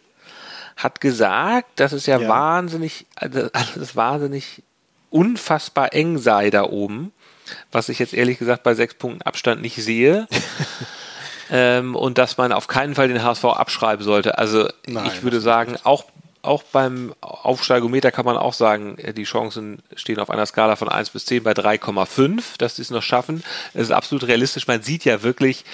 [0.76, 2.28] hat gesagt, dass es ja, ja.
[2.28, 4.62] wahnsinnig, also alles wahnsinnig
[5.10, 7.12] unfassbar eng sei da oben
[7.72, 10.26] was ich jetzt ehrlich gesagt bei sechs Punkten Abstand nicht sehe.
[11.50, 14.38] ähm, und dass man auf keinen Fall den HSV abschreiben sollte.
[14.38, 16.04] Also Nein, ich würde sagen, auch,
[16.42, 20.88] auch beim Aufsteigometer kann man auch sagen, äh, die Chancen stehen auf einer Skala von
[20.88, 23.42] 1 bis 10 bei 3,5, dass sie es noch schaffen.
[23.74, 24.66] Es ist absolut realistisch.
[24.66, 25.64] Man sieht ja wirklich,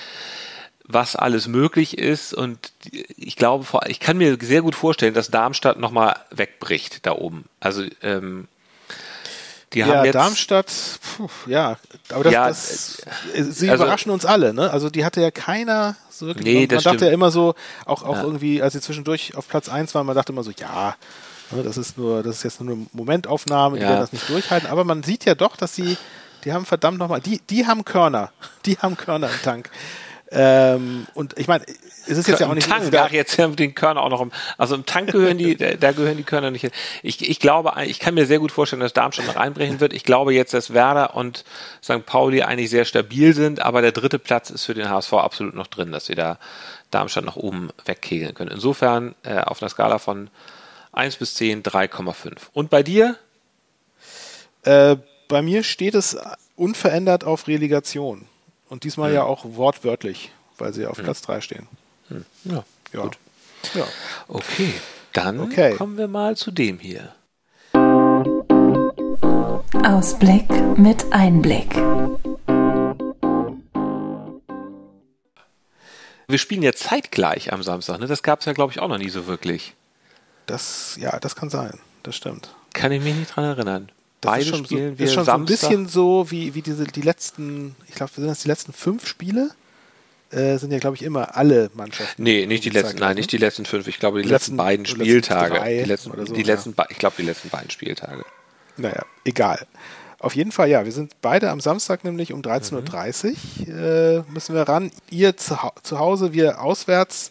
[0.84, 2.34] was alles möglich ist.
[2.34, 2.72] Und
[3.16, 7.44] ich glaube, ich kann mir sehr gut vorstellen, dass Darmstadt nochmal wegbricht da oben.
[7.60, 8.48] Also ähm,
[9.74, 10.72] die ja, haben jetzt, Darmstadt,
[11.16, 11.76] puh, ja,
[12.10, 13.02] aber das, ja, das
[13.34, 14.70] äh, sie also, überraschen uns alle, ne?
[14.70, 16.46] Also die hatte ja keiner so wirklich.
[16.46, 17.54] Nee, man, man dachte ja immer so,
[17.84, 18.22] auch, auch ja.
[18.22, 20.96] irgendwie, als sie zwischendurch auf Platz 1 waren, man dachte immer so, ja,
[21.50, 24.68] ne, das ist nur, das ist jetzt nur eine Momentaufnahme, die werden das nicht durchhalten.
[24.70, 25.96] Aber man sieht ja doch, dass sie,
[26.44, 28.30] die haben verdammt nochmal, die, die haben Körner,
[28.66, 29.70] die haben Körner im Tank.
[30.34, 31.64] Ähm, und ich meine,
[32.06, 34.32] es ist jetzt ja auch nicht Tank, ach, jetzt haben den Körner auch noch im,
[34.56, 36.70] also im Tank gehören die, da gehören die Körner nicht hin.
[37.02, 39.92] Ich, ich glaube, ich kann mir sehr gut vorstellen, dass Darmstadt noch reinbrechen wird.
[39.92, 41.44] Ich glaube jetzt, dass Werder und
[41.84, 42.06] St.
[42.06, 45.66] Pauli eigentlich sehr stabil sind, aber der dritte Platz ist für den HSV absolut noch
[45.66, 46.38] drin, dass wir da
[46.90, 48.50] Darmstadt nach oben wegkegeln können.
[48.50, 50.30] Insofern äh, auf einer Skala von
[50.92, 52.36] 1 bis 10 3,5.
[52.54, 53.16] Und bei dir?
[54.62, 54.96] Äh,
[55.28, 56.16] bei mir steht es
[56.56, 58.26] unverändert auf Relegation.
[58.72, 59.16] Und diesmal hm.
[59.16, 61.04] ja auch wortwörtlich, weil sie auf hm.
[61.04, 61.68] Platz 3 stehen.
[62.08, 62.24] Hm.
[62.44, 62.64] Ja,
[62.94, 63.02] ja.
[63.02, 63.18] Gut.
[63.74, 63.84] Ja.
[64.28, 64.72] Okay,
[65.12, 65.74] dann okay.
[65.74, 67.12] kommen wir mal zu dem hier.
[69.84, 71.74] Ausblick mit Einblick.
[76.26, 78.06] Wir spielen ja zeitgleich am Samstag, ne?
[78.06, 79.74] Das gab es ja, glaube ich, auch noch nie so wirklich.
[80.46, 81.78] Das, ja, das kann sein.
[82.04, 82.54] Das stimmt.
[82.72, 83.92] Kann ich mich nicht dran erinnern.
[84.22, 86.84] Das Beide ist schon, spielen so, ist schon so ein bisschen so wie, wie diese,
[86.84, 89.50] die letzten, ich glaube, sind das die letzten fünf Spiele?
[90.32, 92.22] äh, sind ja, glaube ich, immer alle Mannschaften.
[92.22, 93.86] Nee, nicht die letzten, nein, nicht die letzten fünf.
[93.86, 95.54] Ich glaube, die, die letzten, letzten, beiden Spieltage.
[95.54, 96.86] Letzten die letzten, so, die letzten, ja.
[96.88, 98.24] ich glaube, die letzten beiden Spieltage.
[98.76, 99.66] Naja, egal.
[100.18, 103.32] Auf jeden Fall, ja, wir sind beide am Samstag nämlich um 13.30 Uhr
[103.66, 103.78] mhm.
[103.78, 104.90] äh, müssen wir ran.
[105.10, 107.30] Ihr zu, zu Hause, wir auswärts,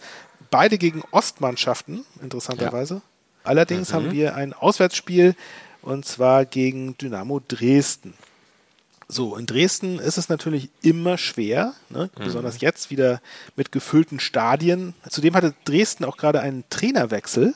[0.49, 2.95] beide gegen Ostmannschaften, interessanterweise.
[2.95, 3.01] Ja.
[3.43, 3.95] Allerdings mhm.
[3.95, 5.35] haben wir ein Auswärtsspiel
[5.82, 8.13] und zwar gegen Dynamo Dresden.
[9.07, 12.09] So, in Dresden ist es natürlich immer schwer, ne?
[12.17, 12.23] mhm.
[12.23, 13.21] besonders jetzt wieder
[13.55, 14.93] mit gefüllten Stadien.
[15.09, 17.53] Zudem hatte Dresden auch gerade einen Trainerwechsel,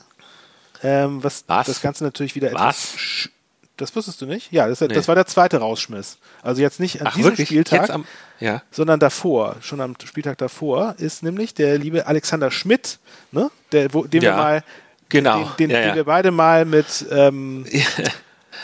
[0.84, 2.94] ähm, was, was, das Ganze natürlich wieder was?
[2.94, 3.30] etwas
[3.78, 4.52] das wusstest du nicht?
[4.52, 4.88] Ja, das, nee.
[4.88, 6.18] das war der zweite Rausschmiss.
[6.42, 7.50] Also jetzt nicht an Ach, diesem wirklich?
[7.50, 8.06] Spieltag, am,
[8.40, 8.62] ja.
[8.72, 13.00] sondern davor, schon am Spieltag davor, ist nämlich der liebe Alexander Schmidt,
[13.32, 13.52] ne?
[13.72, 14.32] der, wo, den ja.
[14.32, 14.64] wir mal,
[15.10, 15.52] genau.
[15.60, 17.66] den, den, ja, den wir beide mal mit ähm,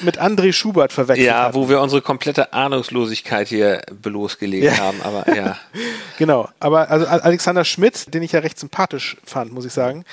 [0.02, 1.56] mit André Schubert verwechselt Ja, hatten.
[1.56, 4.78] wo wir unsere komplette Ahnungslosigkeit hier bloßgelegt Ja.
[4.78, 5.58] haben, aber ja.
[6.18, 10.06] Genau, aber also Alexander Schmidt, den ich ja recht sympathisch fand, muss ich sagen,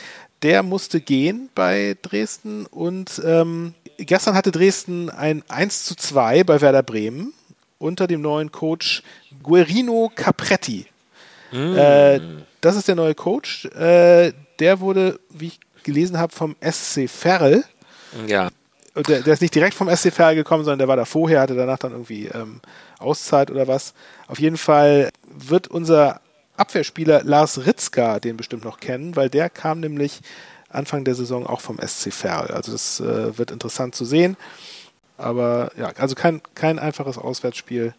[0.42, 6.60] der musste gehen bei Dresden und ähm, gestern hatte Dresden ein 1 zu 2 bei
[6.60, 7.32] Werder Bremen
[7.78, 9.02] unter dem neuen Coach
[9.42, 10.86] Guerino Capretti.
[11.52, 12.20] Äh,
[12.60, 13.64] das ist der neue Coach.
[13.66, 17.64] Äh, der wurde, wie ich gelesen habe, vom SC Verl.
[18.26, 18.48] Ja.
[19.06, 21.54] Der, der ist nicht direkt vom SC Verl gekommen, sondern der war da vorher, hatte
[21.54, 22.60] danach dann irgendwie ähm,
[22.98, 23.94] Auszeit oder was.
[24.26, 26.20] Auf jeden Fall wird unser
[26.56, 30.20] Abwehrspieler Lars Ritzka den bestimmt noch kennen, weil der kam nämlich
[30.68, 32.48] Anfang der Saison auch vom SC Verl.
[32.48, 34.36] Also das äh, wird interessant zu sehen.
[35.16, 37.94] Aber ja, also kein, kein einfaches Auswärtsspiel.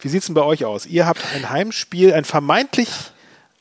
[0.00, 0.86] Wie sieht es denn bei euch aus?
[0.86, 2.88] Ihr habt ein Heimspiel, ein vermeintlich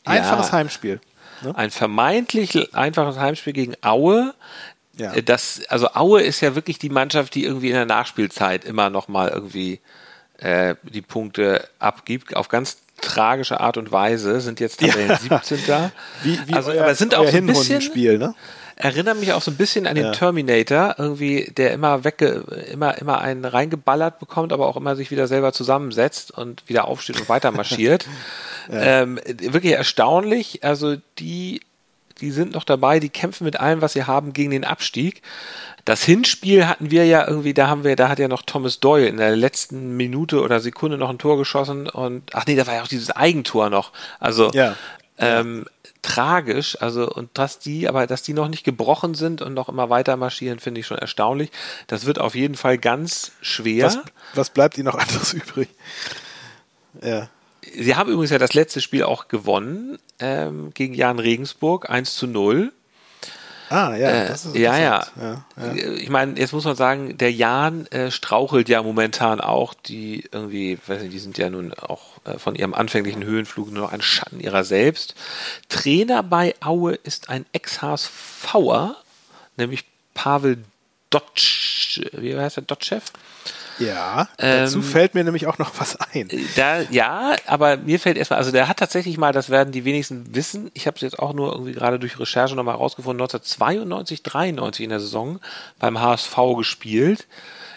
[0.06, 0.54] einfaches Ja.
[0.54, 1.00] Heimspiel.
[1.42, 1.56] Ne?
[1.56, 4.34] Ein vermeintlich einfaches Heimspiel gegen Aue.
[4.98, 5.14] Ja.
[5.14, 8.90] Äh, Das, also Aue ist ja wirklich die Mannschaft, die irgendwie in der Nachspielzeit immer
[8.90, 9.80] noch mal irgendwie
[10.40, 12.36] äh, die Punkte abgibt.
[12.36, 15.92] Auf ganz tragische Art und Weise sind jetzt Tabellen 17.
[16.24, 18.36] Wie, wie also, euer, aber sind auch so ein bisschen, Hinrundenspiel, ne?
[18.78, 20.12] Erinnert mich auch so ein bisschen an den Ja.
[20.12, 25.28] Terminator, irgendwie, der immer wegge, immer, immer einen reingeballert bekommt, aber auch immer sich wieder
[25.28, 28.06] selber zusammensetzt und wieder aufsteht und weiter marschiert.
[28.72, 30.64] ähm, wirklich erstaunlich.
[30.64, 31.62] Also die,
[32.22, 35.22] die sind noch dabei, die kämpfen mit allem, was sie haben, gegen den Abstieg.
[35.86, 39.08] Das Hinspiel hatten wir ja irgendwie, da haben wir, da hat ja noch Thomas Doyle
[39.08, 42.76] in der letzten Minute oder Sekunde noch ein Tor geschossen und ach nee, da war
[42.76, 43.92] ja auch dieses Eigentor noch.
[44.20, 44.76] Also Ja.
[45.18, 45.66] ähm,
[46.08, 49.90] tragisch, also und dass die, aber dass die noch nicht gebrochen sind und noch immer
[49.90, 51.52] weiter marschieren, finde ich schon erstaunlich.
[51.88, 53.86] Das wird auf jeden Fall ganz schwer.
[53.86, 54.00] Was,
[54.34, 55.68] was bleibt ihnen noch anderes übrig?
[57.02, 57.30] Ja.
[57.76, 62.26] Sie haben übrigens ja das letzte Spiel auch gewonnen ähm, gegen Jan Regensburg, 1 zu
[62.26, 62.72] 0.
[63.70, 64.96] Ah, ja, Äh, das ist ja, ja.
[64.98, 65.46] interessant.
[65.58, 65.94] ja, ja.
[65.96, 70.80] Ich meine, jetzt muss man sagen, der Jan äh, strauchelt ja momentan auch, die irgendwie,
[70.88, 74.02] weiß nicht, die sind ja nun auch äh, von ihrem anfänglichen Höhenflug nur noch ein
[74.02, 75.16] Schatten ihrer selbst.
[75.70, 78.96] Trainer bei Aue ist ein Ex-HSVer,
[79.58, 80.64] nämlich Pavel
[81.10, 83.00] Dotsch, wie heißt der, Dotschew?
[83.80, 86.30] Ja, Ähm, dazu fällt mir nämlich auch noch was ein.
[86.56, 90.34] Da, ja, aber mir fällt erstmal, also der hat tatsächlich mal, das werden die wenigsten
[90.36, 94.84] wissen, ich habe es jetzt auch nur irgendwie gerade durch Recherche nochmal rausgefunden, 1992, 93
[94.84, 95.40] in der Saison
[95.80, 97.28] beim HSV gespielt.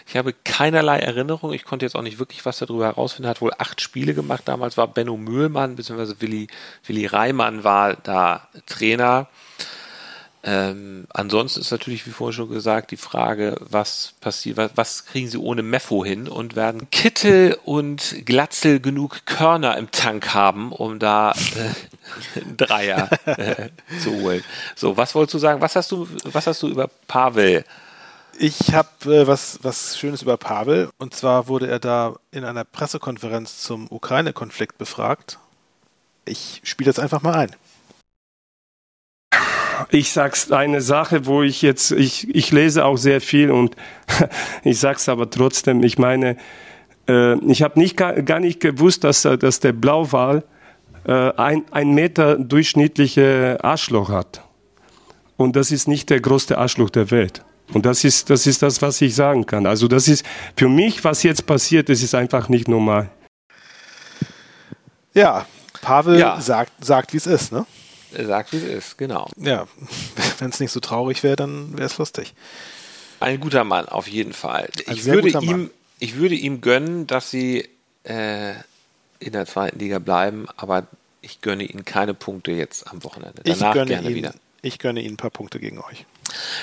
[0.07, 3.53] Ich habe keinerlei Erinnerung, ich konnte jetzt auch nicht wirklich was darüber herausfinden, hat wohl
[3.57, 4.43] acht Spiele gemacht.
[4.45, 6.47] Damals war Benno Mühlmann, beziehungsweise Willi,
[6.85, 9.27] Willi Reimann war da Trainer.
[10.43, 15.27] Ähm, ansonsten ist natürlich, wie vorhin schon gesagt, die Frage, was passiert, was, was kriegen
[15.27, 20.97] sie ohne Meffo hin und werden Kittel und Glatzel genug Körner im Tank haben, um
[20.97, 23.69] da äh, einen Dreier äh,
[24.01, 24.43] zu holen.
[24.75, 25.61] So, was wolltest du sagen?
[25.61, 27.63] Was hast du, was hast du über Pavel?
[28.39, 30.89] Ich habe äh, was, was Schönes über Pavel.
[30.97, 35.37] Und zwar wurde er da in einer Pressekonferenz zum Ukraine-Konflikt befragt.
[36.25, 37.55] Ich spiele das einfach mal ein.
[39.89, 43.75] Ich sag's eine Sache, wo ich jetzt, ich, ich lese auch sehr viel und
[44.63, 46.37] ich sag's aber trotzdem, ich meine,
[47.07, 50.43] äh, ich habe nicht, gar, gar nicht gewusst, dass, dass der Blauwal
[51.05, 54.43] äh, ein, ein Meter durchschnittliche Arschloch hat.
[55.37, 57.43] Und das ist nicht der größte Arschloch der Welt.
[57.73, 59.65] Und das ist, das ist das, was ich sagen kann.
[59.65, 60.25] Also das ist
[60.57, 63.09] für mich, was jetzt passiert, das ist einfach nicht normal.
[65.13, 65.45] Ja,
[65.81, 66.39] Pavel Ja.
[66.39, 67.65] sagt, sagt wie es ist, ne?
[68.13, 69.29] Er sagt, wie es ist, genau.
[69.37, 69.67] Ja,
[70.39, 72.33] wenn es nicht so traurig wäre, dann wäre es lustig.
[73.19, 74.69] Ein guter Mann, auf jeden Fall.
[74.87, 75.43] Ein Ich würde, Mann.
[75.43, 77.69] ihm, ich würde ihm gönnen, dass sie
[78.03, 78.53] äh,
[79.19, 80.87] in der zweiten Liga bleiben, aber
[81.21, 83.41] ich gönne ihnen keine Punkte jetzt am Wochenende.
[83.45, 84.33] Ich Danach gönne, gerne Ihnen, wieder.
[84.63, 86.05] ich gönne Ihnen ein paar Punkte gegen euch.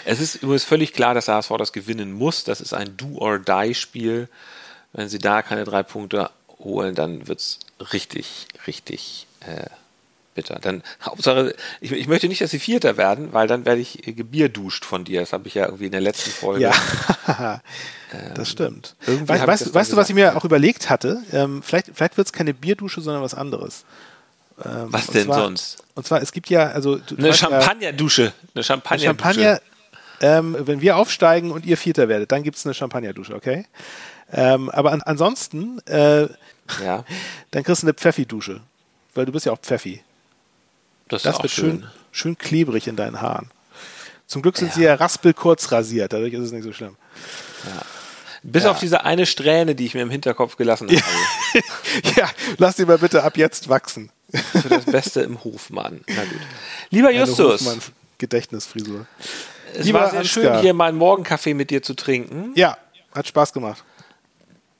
[0.04, 2.42] Es ist übrigens völlig klar, dass der HSV das gewinnen muss.
[2.44, 4.28] Das ist ein Do-or-Die-Spiel.
[4.92, 7.60] Wenn sie da keine drei Punkte holen, dann wird es
[7.92, 9.66] richtig, richtig äh,
[10.38, 10.58] bitter.
[10.60, 14.84] Dann Hauptsache, ich, ich möchte nicht, dass sie Vierter werden, weil dann werde ich gebierduscht
[14.84, 15.20] von dir.
[15.20, 16.62] Das habe ich ja irgendwie in der letzten Folge.
[16.62, 16.72] Ja,
[18.34, 18.94] das stimmt.
[19.06, 21.20] irgendwie Weißt, weißt, das du- dann weißt du, was ich mir auch überlegt hatte?
[21.32, 23.84] Ähm, vielleicht vielleicht wird es keine Bierdusche, sondern was anderes.
[24.64, 25.84] Ähm, Was denn zwar, sonst?
[25.94, 28.32] Und zwar, es gibt ja, also du, Eine weißt ja, Champagnerdusche.
[28.54, 29.04] Eine Champagner.
[29.04, 29.60] Champagner,
[30.20, 33.66] ähm, wenn wir aufsteigen und ihr Vierter werdet, dann gibt es eine Champagnerdusche, okay?
[34.32, 36.22] Ähm, aber an, ansonsten, äh,
[36.84, 37.04] Ja,
[37.52, 38.60] dann kriegst du eine Pfeffi-Dusche.
[39.14, 40.02] Weil du bist ja auch Pfeffi.
[41.08, 41.80] Das, Das wird schön.
[41.80, 43.50] schön, schön klebrig in deinen Haaren.
[44.26, 46.96] Zum Glück sind sie ja raspelkurz rasiert, dadurch ist es nicht so schlimm.
[48.42, 51.00] Bis auf diese eine Strähne, die ich mir im Hinterkopf gelassen habe.
[52.16, 52.28] ja,
[52.58, 54.10] lass die mal bitte ab jetzt wachsen.
[54.52, 56.02] Für das Beste im Hofmann.
[56.06, 56.38] Na gut.
[56.90, 59.06] Lieber Eine Justus, Hofmann-Gedächtnisfrisur.
[59.74, 60.42] es lieber war sehr Ansgar.
[60.54, 62.52] schön, hier meinen Morgenkaffee mit dir zu trinken.
[62.54, 62.76] Ja,
[63.14, 63.82] hat Spaß gemacht.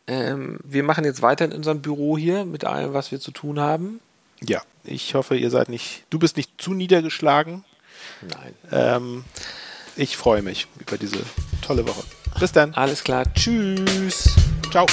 [0.07, 3.59] Ähm, wir machen jetzt weiter in unserem Büro hier mit allem, was wir zu tun
[3.59, 4.01] haben.
[4.47, 7.65] Ja, ich hoffe, ihr seid nicht, du bist nicht zu niedergeschlagen.
[8.23, 8.55] Nein.
[8.71, 9.25] Ähm,
[9.97, 11.19] ich freue mich über diese
[11.63, 12.05] tolle Woche.
[12.39, 12.75] Bis dann.
[12.75, 13.25] Alles klar.
[13.35, 14.31] Tschüss.
[14.71, 14.87] Ciao.